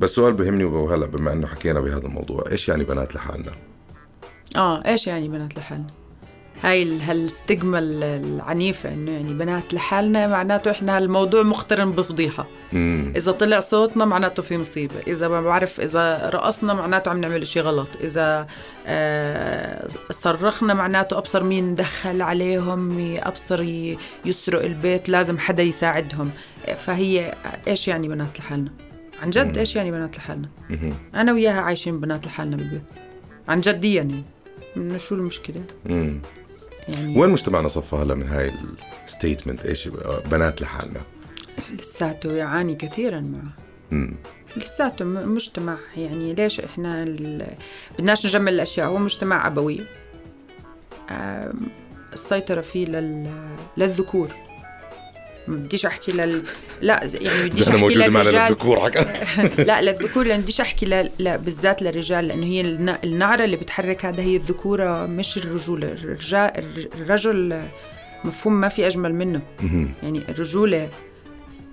بس 0.00 0.10
سؤال 0.10 0.32
بهمني 0.32 0.64
وهلأ 0.64 1.06
بما 1.06 1.32
إنه 1.32 1.46
حكينا 1.46 1.80
بهذا 1.80 2.06
الموضوع 2.06 2.44
إيش 2.52 2.68
يعني 2.68 2.84
بنات 2.84 3.14
لحالنا؟ 3.14 3.52
آه 4.56 4.82
إيش 4.86 5.06
يعني 5.06 5.28
بنات 5.28 5.58
لحالنا؟ 5.58 5.86
هاي 6.62 6.82
ال- 6.82 7.02
هالستجما 7.02 7.78
ال- 7.78 8.04
العنيفة 8.04 8.92
إنه 8.94 9.10
يعني 9.12 9.32
بنات 9.34 9.74
لحالنا 9.74 10.26
معناته 10.26 10.70
إحنا 10.70 10.98
الموضوع 10.98 11.42
مقترن 11.42 11.92
بفضيحة. 11.92 12.46
مم. 12.72 13.12
إذا 13.16 13.32
طلع 13.32 13.60
صوتنا 13.60 14.04
معناته 14.04 14.42
في 14.42 14.58
مصيبة. 14.58 14.94
إذا 15.06 15.28
ما 15.28 15.40
بعرف 15.40 15.80
إذا 15.80 16.30
رقصنا 16.34 16.74
معناته 16.74 17.10
عم 17.10 17.20
نعمل 17.20 17.42
إشي 17.42 17.60
غلط. 17.60 17.88
إذا 18.00 18.46
آه 18.86 19.88
صرخنا 20.10 20.74
معناته 20.74 21.18
أبصر 21.18 21.42
مين 21.42 21.74
دخل 21.74 22.22
عليهم 22.22 23.14
أبصر 23.22 23.62
يسرق 24.24 24.64
البيت 24.64 25.08
لازم 25.08 25.38
حدا 25.38 25.62
يساعدهم. 25.62 26.30
فهي 26.76 27.34
إيش 27.68 27.88
يعني 27.88 28.08
بنات 28.08 28.38
لحالنا؟ 28.38 28.70
عن 29.22 29.30
جد 29.30 29.58
إيش 29.58 29.76
يعني 29.76 29.90
بنات 29.90 30.16
لحالنا؟ 30.16 30.48
مهم. 30.70 30.94
أنا 31.14 31.32
وياها 31.32 31.60
عايشين 31.60 32.00
بنات 32.00 32.26
لحالنا 32.26 32.56
بالبيت. 32.56 32.84
عن 33.48 33.60
جد 33.60 33.84
يعني. 33.84 34.22
شو 34.96 35.14
المشكلة؟ 35.14 35.64
مم. 35.86 36.20
يعني 36.88 37.20
وين 37.20 37.30
مجتمعنا 37.30 37.68
صفا 37.68 37.96
هلا 37.96 38.14
من 38.14 38.28
هاي 38.28 38.52
ال 39.04 39.10
statement 39.10 39.66
إيش 39.66 39.86
يعني 39.86 40.22
بنات 40.30 40.62
لحالنا. 40.62 41.00
لساته 41.78 42.32
يعاني 42.32 42.74
كثيرا 42.74 43.20
معه. 43.20 43.52
مم. 43.90 44.14
لساته 44.56 45.04
مجتمع 45.04 45.78
يعني 45.96 46.34
ليش 46.34 46.60
إحنا 46.60 47.02
ال... 47.02 47.56
بدناش 47.98 48.26
نجمل 48.26 48.54
الأشياء؟ 48.54 48.88
هو 48.88 48.98
مجتمع 48.98 49.46
أبوي. 49.46 49.80
آم، 51.10 51.52
السيطرة 52.12 52.60
فيه 52.60 52.86
لل... 52.86 53.30
للذكور. 53.76 54.28
ما 55.48 55.56
بديش 55.56 55.86
أحكي 55.86 56.12
لل 56.12 56.42
لا 56.80 57.00
يعني 57.14 57.48
بديش 57.48 57.68
أنا 57.68 57.76
أحكي 57.76 57.80
موجود 57.86 57.98
معنا 57.98 58.28
للرجال 58.28 58.42
للذكور 58.44 58.80
حكا. 58.80 59.04
لا 59.68 59.82
للذكور 59.82 60.26
لأن 60.26 60.40
بديش 60.40 60.60
أحكي 60.60 60.86
ل... 60.86 61.10
لا 61.18 61.36
بالذات 61.36 61.82
للرجال 61.82 62.28
لأنه 62.28 62.46
هي 62.46 62.60
الن- 62.60 62.98
النعرة 63.04 63.44
اللي 63.44 63.56
بتحرك 63.56 64.04
هذا 64.04 64.22
هي 64.22 64.36
الذكورة 64.36 65.06
مش 65.06 65.36
الرجوله 65.36 65.92
الرجال 65.92 66.50
الرجل 67.00 67.62
مفهوم 68.24 68.60
ما 68.60 68.68
في 68.68 68.86
أجمل 68.86 69.14
منه. 69.14 69.40
يعني 70.02 70.20
الرجولة 70.28 70.88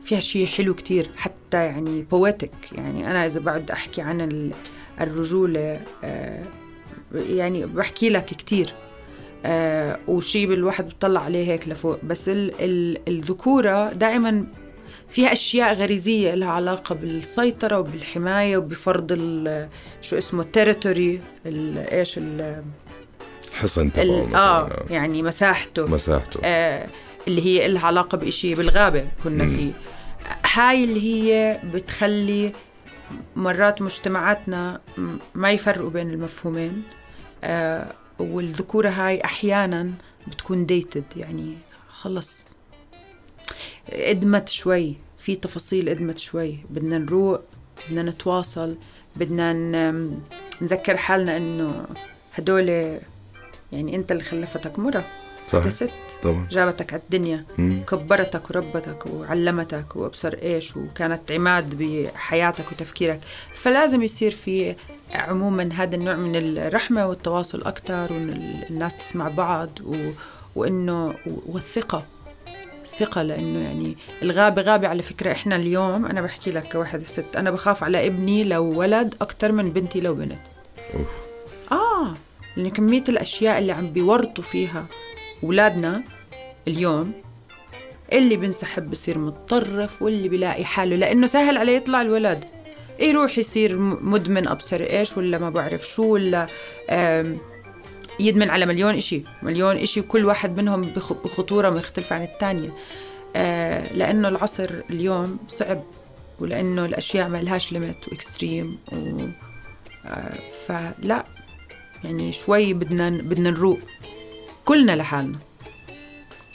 فيها 0.03 0.19
شيء 0.19 0.47
حلو 0.47 0.73
كتير 0.73 1.09
حتى 1.17 1.57
يعني 1.57 2.05
بويتك 2.11 2.51
يعني 2.71 3.11
أنا 3.11 3.25
إذا 3.25 3.39
بعد 3.39 3.71
أحكي 3.71 4.01
عن 4.01 4.21
ال- 4.21 4.51
الرجولة 5.01 5.79
آه، 6.03 6.43
يعني 7.29 7.65
بحكي 7.65 8.09
لك 8.09 8.25
كتير. 8.25 8.73
آه، 9.45 9.99
وشيء 10.07 10.53
الواحد 10.53 10.85
بيطلع 10.85 11.21
عليه 11.21 11.47
هيك 11.47 11.67
لفوق. 11.67 11.99
بس 12.03 12.29
ال 12.29 12.51
ال 12.59 12.97
الذكورة 13.07 13.93
دائما 13.93 14.45
فيها 15.09 15.33
أشياء 15.33 15.73
غريزية 15.73 16.33
لها 16.35 16.49
علاقة 16.49 16.95
بالسيطرة 16.95 17.79
وبالحماية 17.79 18.57
وبفرض 18.57 19.07
ال- 19.11 19.69
شو 20.01 20.17
اسمه 20.17 20.41
التريتوري 20.41 21.21
إيش 21.45 22.17
ال 22.17 22.63
حصن 23.53 23.93
تبعه 23.93 24.35
آه. 24.35 24.85
يعني 24.89 25.23
مساحته. 25.23 25.87
مساحته. 25.87 26.39
آه، 26.43 26.87
اللي 27.27 27.45
هي 27.45 27.67
لها 27.67 27.85
علاقة 27.87 28.17
بإشي 28.17 28.55
بالغابة 28.55 29.05
كنا 29.23 29.45
فيه. 29.45 29.71
هاي 30.53 30.83
اللي 30.83 31.01
هي 31.03 31.59
بتخلي 31.73 32.51
مرات 33.35 33.81
مجتمعاتنا 33.81 34.81
ما 35.35 35.51
يفرقوا 35.51 35.89
بين 35.89 36.09
المفهومين. 36.09 36.83
آه، 37.43 37.85
والذكورة 38.19 38.89
هاي 38.89 39.23
أحيانا 39.25 39.91
بتكون 40.27 40.65
ديتد 40.65 41.03
يعني 41.15 41.57
خلص. 41.89 42.53
إدمت 43.89 44.49
شوي 44.49 44.95
في 45.17 45.35
تفاصيل 45.35 45.89
إدمت 45.89 46.17
شوي. 46.17 46.57
بدنا 46.69 46.97
نروق 46.97 47.41
بدنا 47.89 48.03
نتواصل 48.11 48.77
بدنا 49.15 49.53
نذكر 50.61 50.97
حالنا 50.97 51.37
إنه 51.37 51.85
هدول 52.33 52.69
يعني 53.71 53.95
أنت 53.95 54.11
اللي 54.11 54.23
خلفتك 54.23 54.79
مرة. 54.79 55.05
صح 55.47 55.57
انت 55.63 55.67
ست 55.67 55.91
طبعا. 56.21 56.47
جابتك 56.51 56.93
على 56.93 57.01
الدنيا. 57.01 57.45
مم. 57.57 57.83
كبرتك 57.87 58.49
وربتك 58.49 59.05
وعلمتك 59.05 59.95
وأبصر 59.95 60.33
إيش 60.41 60.77
وكانت 60.77 61.31
عماد 61.31 61.75
بحياتك 61.77 62.71
وتفكيرك. 62.71 63.19
فلازم 63.53 64.03
يصير 64.03 64.31
في 64.31 64.75
عموما 65.13 65.69
هذا 65.73 65.95
النوع 65.95 66.15
من 66.15 66.35
الرحمة 66.35 67.07
والتواصل 67.07 67.61
أكثر 67.61 68.13
وإن 68.13 68.29
ال- 68.29 68.65
الناس 68.69 68.97
تسمع 68.97 69.27
بعض 69.27 69.69
و... 69.85 69.95
وإنه 70.55 71.15
والثقة 71.45 72.05
الثقة 72.83 73.21
لأنه 73.21 73.59
يعني 73.59 73.97
الغابة 74.21 74.61
غابة 74.61 74.87
على 74.87 75.01
فكرة. 75.03 75.31
إحنا 75.31 75.55
اليوم 75.55 76.05
أنا 76.05 76.21
بحكي 76.21 76.51
لك 76.51 76.71
كواحدة 76.71 77.03
ست 77.03 77.35
أنا 77.35 77.51
بخاف 77.51 77.83
على 77.83 78.07
ابني 78.07 78.43
لو 78.43 78.79
ولد 78.79 79.15
أكتر 79.21 79.51
من 79.51 79.71
بنتي 79.71 79.99
لو 79.99 80.15
بنت. 80.15 80.39
أوف. 80.93 81.07
آه 81.71 82.13
لأن 82.57 82.69
كمية 82.69 83.03
الأشياء 83.09 83.57
اللي 83.59 83.71
عم 83.71 83.89
بيورطوا 83.93 84.43
فيها 84.43 84.85
أولادنا 85.43 86.03
اليوم 86.67 87.11
اللي 88.13 88.35
بنسحب 88.35 88.91
بصير 88.91 89.17
متطرف 89.17 90.01
واللي 90.01 90.29
بيلاقي 90.29 90.65
حاله 90.65 90.95
لأنه 90.95 91.27
سهل 91.27 91.57
عليه 91.57 91.75
يطلع 91.77 92.01
الولد. 92.01 92.45
يروح 92.99 93.37
يصير 93.37 93.77
م- 93.77 94.11
مدمن 94.11 94.47
أبصر 94.47 94.81
إيش 94.81 95.17
ولا 95.17 95.37
ما 95.37 95.49
بعرف 95.49 95.87
شو 95.87 96.03
ولا 96.03 96.47
يدمن 98.19 98.49
على 98.49 98.65
مليون 98.65 98.95
إشي. 98.95 99.21
مليون 99.43 99.75
إشي 99.77 99.99
وكل 99.99 100.25
واحد 100.25 100.59
منهم 100.59 100.81
بخ- 100.81 101.13
بخطورة 101.13 101.69
مختلفة 101.69 102.15
عن 102.15 102.23
الثانية 102.23 102.73
آه، 103.35 103.93
لأنه 103.93 104.27
العصر 104.27 104.69
اليوم 104.89 105.37
صعب 105.47 105.83
ولأنه 106.39 106.85
الأشياء 106.85 107.29
ما 107.29 107.37
لهاش 107.41 107.71
ليميت 107.73 108.07
وإكستريم 108.07 108.77
و 108.91 109.27
آه، 110.05 110.39
فلا 110.67 111.23
يعني 112.03 112.31
شوي 112.33 112.73
بدنا 112.73 113.09
بدنا 113.09 113.51
نروق 113.51 113.79
كلنا 114.65 114.95
لحالنا. 114.95 115.39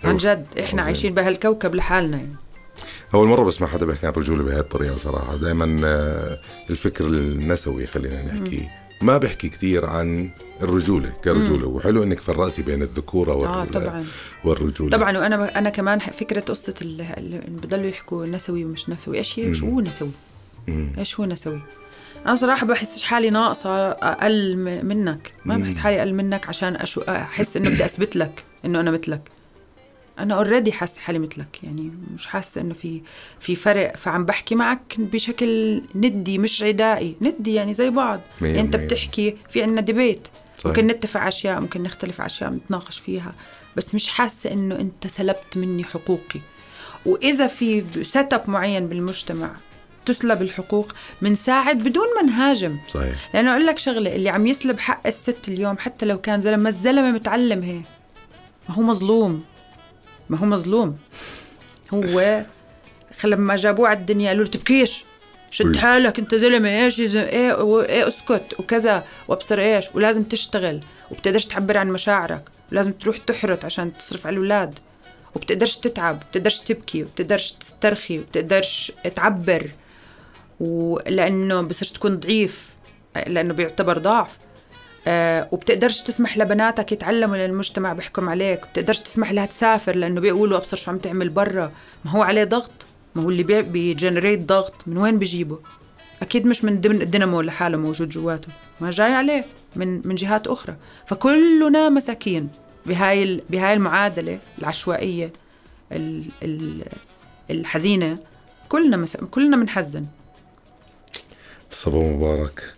عن 0.05 0.17
جد 0.17 0.47
إحنا. 0.61 0.83
عايشين 0.83 1.15
بهالكوكب 1.15 1.75
لحالنا 1.75 2.17
يعني. 2.17 2.35
أول 3.15 3.29
مرة 3.29 3.43
بسمع 3.45 3.69
حدا 3.69 3.87
بيحكي 3.87 4.07
عن 4.07 4.13
الرجولة 4.13 4.43
بهي 4.43 4.61
الطريقة 4.61 4.97
صراحة. 4.97 5.37
دائما 5.37 5.65
الفكر 6.71 7.07
النسوي 7.07 7.87
خلينا 7.87 8.23
نحكي. 8.23 8.69
ما 9.03 9.19
بحكي 9.19 9.49
كثير 9.49 9.87
عن 9.87 10.31
الرجولة 10.63 11.13
كرجولة. 11.25 11.67
وحلو 11.67 12.03
إنك 12.03 12.21
فرقتي 12.21 12.63
بين 12.63 12.83
الذكورة 12.83 13.35
وال... 13.35 13.49
آه 13.49 13.65
طبعا. 13.65 14.05
والرجولة. 14.45 14.91
طبعا. 14.91 15.19
وأنا 15.19 15.59
أنا 15.59 15.71
كمان 15.71 15.99
فكرة 15.99 16.41
قصة 16.41 16.75
ال- 16.83 17.01
اللي 17.01 17.39
بضلوا 17.49 17.87
يحكوا 17.87 18.27
نسوي 18.27 18.65
ومش 18.65 18.91
نسوي. 18.91 19.19
إيش 19.19 19.39
هي؟ 19.39 19.55
شو 19.55 19.67
هو 19.67 19.81
نسوي؟ 19.81 20.11
مم. 20.69 20.93
إيش 20.99 21.21
هو 21.21 21.25
نسوي؟ 21.27 21.61
أنا 22.27 22.35
صراحة 22.35 22.67
بحسش 22.67 23.03
حالي 23.03 23.31
ناقصة 23.31 23.71
أقل 23.91 24.57
منك. 24.85 25.33
ما 25.45 25.57
بحس 25.57 25.77
حالي 25.77 25.99
أقل 25.99 26.15
منك 26.15 26.49
عشان 26.49 26.77
أحس 27.09 27.57
إنه 27.57 27.71
بدي 27.71 27.85
أثبت 27.85 28.17
لك 28.17 28.45
إنه 28.65 28.81
أنا 28.81 28.91
مثلك. 28.91 29.34
أنا 30.19 30.35
اوريدي 30.35 30.73
حاسة 30.73 31.01
حالي 31.01 31.19
مثلك 31.19 31.59
يعني 31.63 31.93
مش 32.15 32.27
حاسة 32.27 32.61
إنه 32.61 32.75
في 32.75 33.03
في 33.41 33.55
فرق 33.55 33.97
فعم 33.97 34.25
بحكي 34.25 34.55
معك 34.55 34.95
بشكل 34.99 35.83
ندي 35.95 36.39
مش 36.39 36.63
عدائي 36.63 37.17
ندي 37.21 37.55
يعني 37.55 37.75
زي 37.75 37.91
بعض. 37.91 38.21
مية 38.41 38.49
يعني 38.49 38.61
انت. 38.61 38.77
بتحكي 38.77 39.37
في 39.49 39.63
عنا 39.63 39.81
debate 39.81 40.29
صحيح. 40.59 40.67
ممكن 40.67 40.87
نتفق 40.87 41.21
على 41.21 41.29
أشياء 41.29 41.61
ممكن 41.61 41.83
نختلف 41.83 42.21
على 42.21 42.27
أشياء 42.27 42.51
نتناقش 42.51 42.99
فيها 42.99 43.35
بس 43.77 43.95
مش 43.95 44.09
حاسة 44.09 44.53
إنه 44.53 44.75
أنت 44.75 45.07
سلبت 45.07 45.57
مني 45.57 45.85
حقوقي. 45.85 46.41
وإذا 47.07 47.47
في 47.47 47.85
setup 48.03 48.51
معين 48.51 48.89
بالمجتمع 48.89 49.51
تسلب 50.07 50.43
الحقوق 50.43 50.93
بنساعد 51.23 51.79
بدون 51.79 52.07
ما 52.17 52.23
نهاجم 52.23 52.79
صحيح. 52.89 53.29
لأنه 53.35 53.51
أقول 53.51 53.67
لك 53.67 53.79
شغلة 53.79 54.17
اللي 54.17 54.29
عم 54.29 54.47
يسلب 54.47 54.79
حق 54.79 55.07
الست 55.07 55.49
اليوم 55.49 55.79
حتى 55.79 56.07
لو 56.07 56.21
كان 56.21 56.41
زلمة 56.41 56.63
ما 56.63 56.69
الزلمة 56.69 57.13
متعلم 57.13 57.63
هي 57.63 57.81
ما 58.69 58.75
هو 58.75 58.83
مظلوم. 58.83 59.45
ما 60.29 60.39
هو 60.39 60.47
مظلوم. 60.47 60.99
هو 61.95 62.45
لما 63.25 63.57
جابوه 63.57 63.89
على 63.89 63.99
الدنيا 63.99 64.29
قالوا 64.29 64.45
له 64.45 64.51
تبكيش. 64.51 65.05
شد. 65.51 65.77
حالك 65.77 66.19
انت 66.19 66.35
زلمة 66.35 66.69
إيش؟ 66.85 66.99
يز- 66.99 67.17
إيه 67.17 68.09
اسكت 68.09 68.45
وكذا 68.59 69.05
وابصر 69.29 69.59
إيش؟ 69.59 69.87
ولازم 69.95 70.25
تشتغل 70.25 70.81
وبتقدرش 71.11 71.47
تعبر 71.47 71.79
عن 71.79 71.89
مشاعرك 71.91 72.45
ولازم 72.73 72.93
تروح 72.93 73.17
تحرت 73.17 73.65
عشان 73.65 73.97
تصرف 73.97 74.27
على 74.27 74.35
الأولاد. 74.35 74.79
وبتقدرش 75.35 75.77
تتعب 75.77 76.21
بتقدرش 76.31 76.61
تبكي 76.61 77.03
وبتقدرش 77.03 77.53
تسترخي 77.53 78.19
وبتقدرش 78.19 78.93
تعبر. 79.15 79.71
ولأنه 80.61 81.63
بصير 81.63 81.89
تكون 81.89 82.17
ضعيف 82.17 82.69
لأنه 83.27 83.55
بيعتبر 83.55 83.99
ضعف. 83.99 84.39
آه 85.07 85.49
وبتقدرش 85.53 86.01
تسمح 86.01 86.39
لبناتك 86.39 86.93
يتعلموا 86.93 87.37
لأن 87.37 87.51
المجتمع 87.51 87.93
بيحكم 87.93 88.29
عليك. 88.29 88.61
بتقدرش 88.73 88.99
تسمح 89.01 89.33
لها 89.33 89.47
تسافر 89.47 89.97
لأنه 89.97 90.21
بيقولوا 90.21 90.59
أبصر 90.59 90.77
شو 90.77 90.91
عم 90.91 90.99
تعمل 90.99 91.29
برا. 91.29 91.73
ما 92.05 92.11
هو 92.11 92.23
عليه 92.23 92.45
ضغط. 92.45 92.71
ما 93.15 93.23
هو 93.23 93.29
اللي 93.31 93.43
بي- 93.43 93.63
بي 93.63 93.78
generate 93.78 94.41
ضغط. 94.45 94.75
من 94.87 94.97
وين 94.97 95.19
بيجيبه؟ 95.19 95.59
أكيد 96.23 96.47
مش 96.47 96.65
من 96.65 96.81
ضمن 96.81 97.03
الدينامو 97.03 97.41
لحاله 97.41 97.77
موجود 97.79 98.09
جواته. 98.09 98.49
ما 98.81 98.91
جاي 98.91 99.13
عليه. 99.13 99.45
من 99.77 100.09
من 100.09 100.15
جهات 100.15 100.47
أخرى. 100.47 100.77
فكلنا 101.07 101.89
مساكين 101.89 102.49
بهاي 102.87 103.41
بهاي 103.51 103.73
المعادلة 103.73 104.39
العشوائية 104.59 105.33
ال 105.93 106.25
ال 106.43 106.85
الحزينة. 107.51 108.19
كلنا 108.69 108.97
مس... 108.97 109.17
كلنا 109.17 109.57
بنحزن 109.57 110.07
صباح 111.71 112.05
مبارك. 112.05 112.75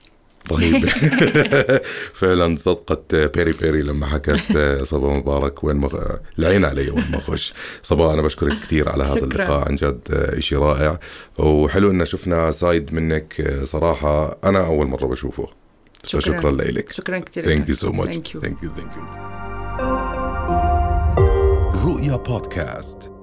رهيب. 0.53 0.87
فعلا 2.21 2.57
صدقت 2.57 3.15
بيري 3.15 3.53
بيري 3.53 3.83
لما 3.83 4.07
حكت 4.07 4.59
صبا 4.83 5.09
مبارك 5.13 5.65
وين 5.65 5.77
مغ... 5.77 6.01
العين 6.39 6.65
علي 6.65 6.91
وين 6.91 7.11
ما 7.11 7.19
اخش 7.19 7.55
صبا 7.83 8.13
أنا 8.15 8.23
بشكرك 8.23 8.61
كثير 8.63 8.89
على 8.89 9.05
هذا 9.05 9.15
شكراً. 9.15 9.25
اللقاء 9.25 9.69
عن 9.69 9.75
جد 9.75 10.35
شيء 10.39 10.59
رائع. 10.59 10.99
وحلو 11.39 11.91
إن 11.91 12.05
شفنا 12.05 12.53
سايد 12.53 12.95
منك 12.95 13.61
صراحة 13.65 14.39
أنا 14.45 14.67
أول 14.67 14.87
مرة 14.87 15.07
بشوفه. 15.07 15.49
شكراً. 16.05 16.21
شكرا 16.21 16.51
لك 16.53 16.93
شكرا 16.93 17.19
كثير 17.19 17.45
ثانك 17.45 17.69
يو 17.69 17.75
سو 17.75 17.93
ماتش. 17.93 18.15
ثانك 18.15 18.35
يو 18.35 18.41
ثانك 18.41 18.97
يو 18.97 19.03
رؤيا 21.85 22.17
بودكاست. 22.17 23.16